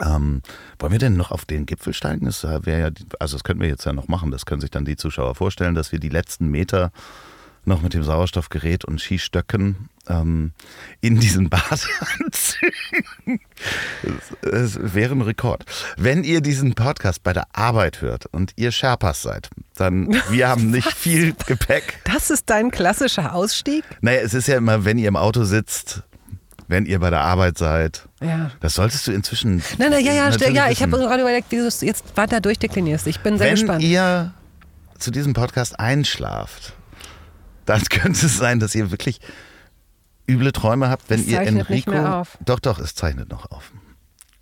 [0.00, 0.42] Ähm,
[0.78, 2.26] wollen wir denn noch auf den Gipfel steigen?
[2.26, 4.30] Das äh, wäre ja, also das könnten wir jetzt ja noch machen.
[4.30, 6.92] Das können sich dann die Zuschauer vorstellen, dass wir die letzten Meter
[7.68, 10.52] noch mit dem Sauerstoffgerät und Skistöcken ähm,
[11.00, 13.40] in diesen Badeanzügen.
[14.42, 15.64] Es, es wäre ein Rekord.
[15.96, 20.70] Wenn ihr diesen Podcast bei der Arbeit hört und ihr Sherpas seid, dann wir haben
[20.72, 22.00] nicht viel Gepäck.
[22.04, 23.84] Das ist dein klassischer Ausstieg?
[24.00, 26.02] Naja, es ist ja immer, wenn ihr im Auto sitzt,
[26.66, 28.08] wenn ihr bei der Arbeit seid.
[28.20, 28.50] Ja.
[28.60, 29.62] Das solltest du inzwischen.
[29.78, 32.40] Nein, nein, ja, ja, natürlich ja, ich habe gerade überlegt, wie du es jetzt weiter
[32.40, 33.06] durchdeklinierst.
[33.06, 33.82] Ich bin sehr Wenn gespannt.
[33.82, 34.32] ihr
[34.98, 36.74] zu diesem Podcast einschlaft,
[37.68, 39.20] dann könnte es sein, dass ihr wirklich
[40.28, 41.90] üble Träume habt, wenn ihr Enrico.
[41.90, 42.38] mehr auf.
[42.44, 43.72] Doch, doch, es zeichnet noch auf.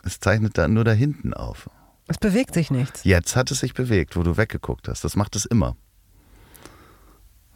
[0.04, 1.68] Es zeichnet da nur da hinten auf.
[2.08, 3.04] es bewegt sich nichts.
[3.04, 5.04] Jetzt hat es sich bewegt, wo du weggeguckt hast.
[5.04, 5.76] Das macht es immer.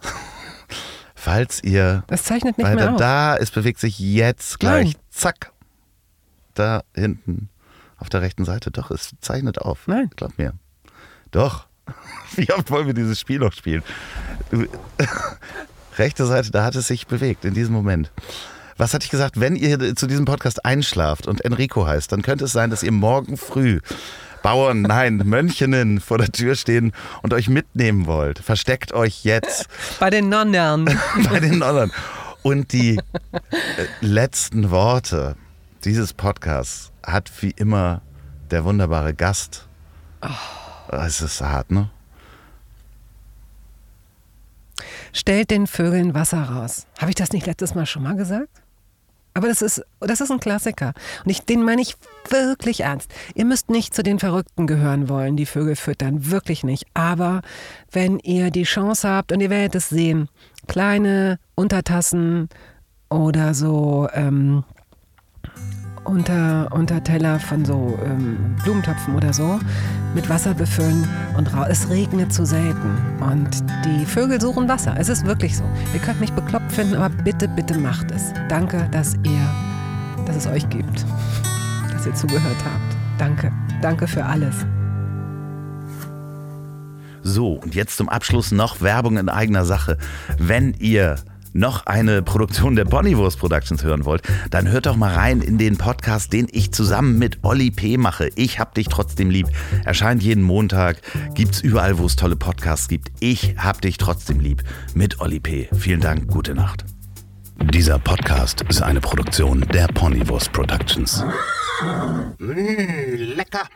[1.14, 2.98] Falls ihr Es zeichnet nicht mehr weiter auf.
[2.98, 4.94] da, es bewegt sich jetzt gleich.
[4.94, 5.02] Nein.
[5.10, 5.52] Zack.
[6.54, 7.50] Da hinten
[7.98, 8.70] auf der rechten Seite.
[8.70, 9.86] Doch, es zeichnet auf.
[9.86, 10.10] Nein.
[10.16, 10.54] Glaub mir.
[11.30, 11.66] Doch.
[12.36, 13.82] Wie oft wollen wir dieses Spiel noch spielen?
[15.98, 18.10] Rechte Seite, da hat es sich bewegt in diesem Moment.
[18.76, 19.38] Was hatte ich gesagt?
[19.38, 22.92] Wenn ihr zu diesem Podcast einschlaft und Enrico heißt, dann könnte es sein, dass ihr
[22.92, 23.80] morgen früh
[24.42, 28.38] Bauern, nein, Mönchinnen vor der Tür stehen und euch mitnehmen wollt.
[28.38, 29.68] Versteckt euch jetzt
[29.98, 30.86] Bei den Nonnern.
[31.30, 31.92] bei den Nonnen.
[32.42, 33.42] Und die äh,
[34.00, 35.36] letzten Worte
[35.84, 38.00] dieses Podcasts hat wie immer
[38.50, 39.66] der wunderbare Gast.
[40.92, 41.88] Es ist hart, ne?
[45.12, 46.86] Stellt den Vögeln Wasser raus.
[46.98, 48.48] Habe ich das nicht letztes Mal schon mal gesagt?
[49.34, 50.92] Aber das ist, das ist ein Klassiker.
[51.24, 51.96] Und ich, den meine ich
[52.28, 53.12] wirklich ernst.
[53.34, 56.30] Ihr müsst nicht zu den Verrückten gehören wollen, die Vögel füttern.
[56.30, 56.86] Wirklich nicht.
[56.94, 57.42] Aber
[57.92, 60.28] wenn ihr die Chance habt, und ihr werdet es sehen,
[60.66, 62.48] kleine Untertassen
[63.08, 64.64] oder so ähm,
[66.10, 69.58] unter, Unterteller von so ähm, Blumentöpfen oder so
[70.14, 71.48] mit Wasser befüllen und.
[71.68, 73.48] Es regnet zu selten und
[73.84, 74.94] die Vögel suchen Wasser.
[74.98, 75.64] Es ist wirklich so.
[75.94, 78.32] Ihr könnt mich bekloppt finden, aber bitte, bitte macht es.
[78.48, 79.40] Danke, dass ihr,
[80.26, 81.04] dass es euch gibt,
[81.92, 82.96] dass ihr zugehört habt.
[83.18, 83.52] Danke.
[83.82, 84.54] Danke für alles.
[87.22, 89.98] So, und jetzt zum Abschluss noch Werbung in eigener Sache.
[90.38, 91.16] Wenn ihr
[91.52, 95.76] noch eine Produktion der Ponywurst Productions hören wollt, dann hört doch mal rein in den
[95.76, 97.96] Podcast, den ich zusammen mit Olli P.
[97.96, 98.30] mache.
[98.36, 99.48] Ich hab dich trotzdem lieb.
[99.84, 101.00] Erscheint jeden Montag,
[101.34, 103.10] gibt's überall, wo es tolle Podcasts gibt.
[103.20, 104.62] Ich hab dich trotzdem lieb
[104.94, 105.68] mit Olli P.
[105.78, 106.84] Vielen Dank, gute Nacht.
[107.62, 111.24] Dieser Podcast ist eine Produktion der Ponywurst Productions.
[112.38, 113.68] Mmh, lecker.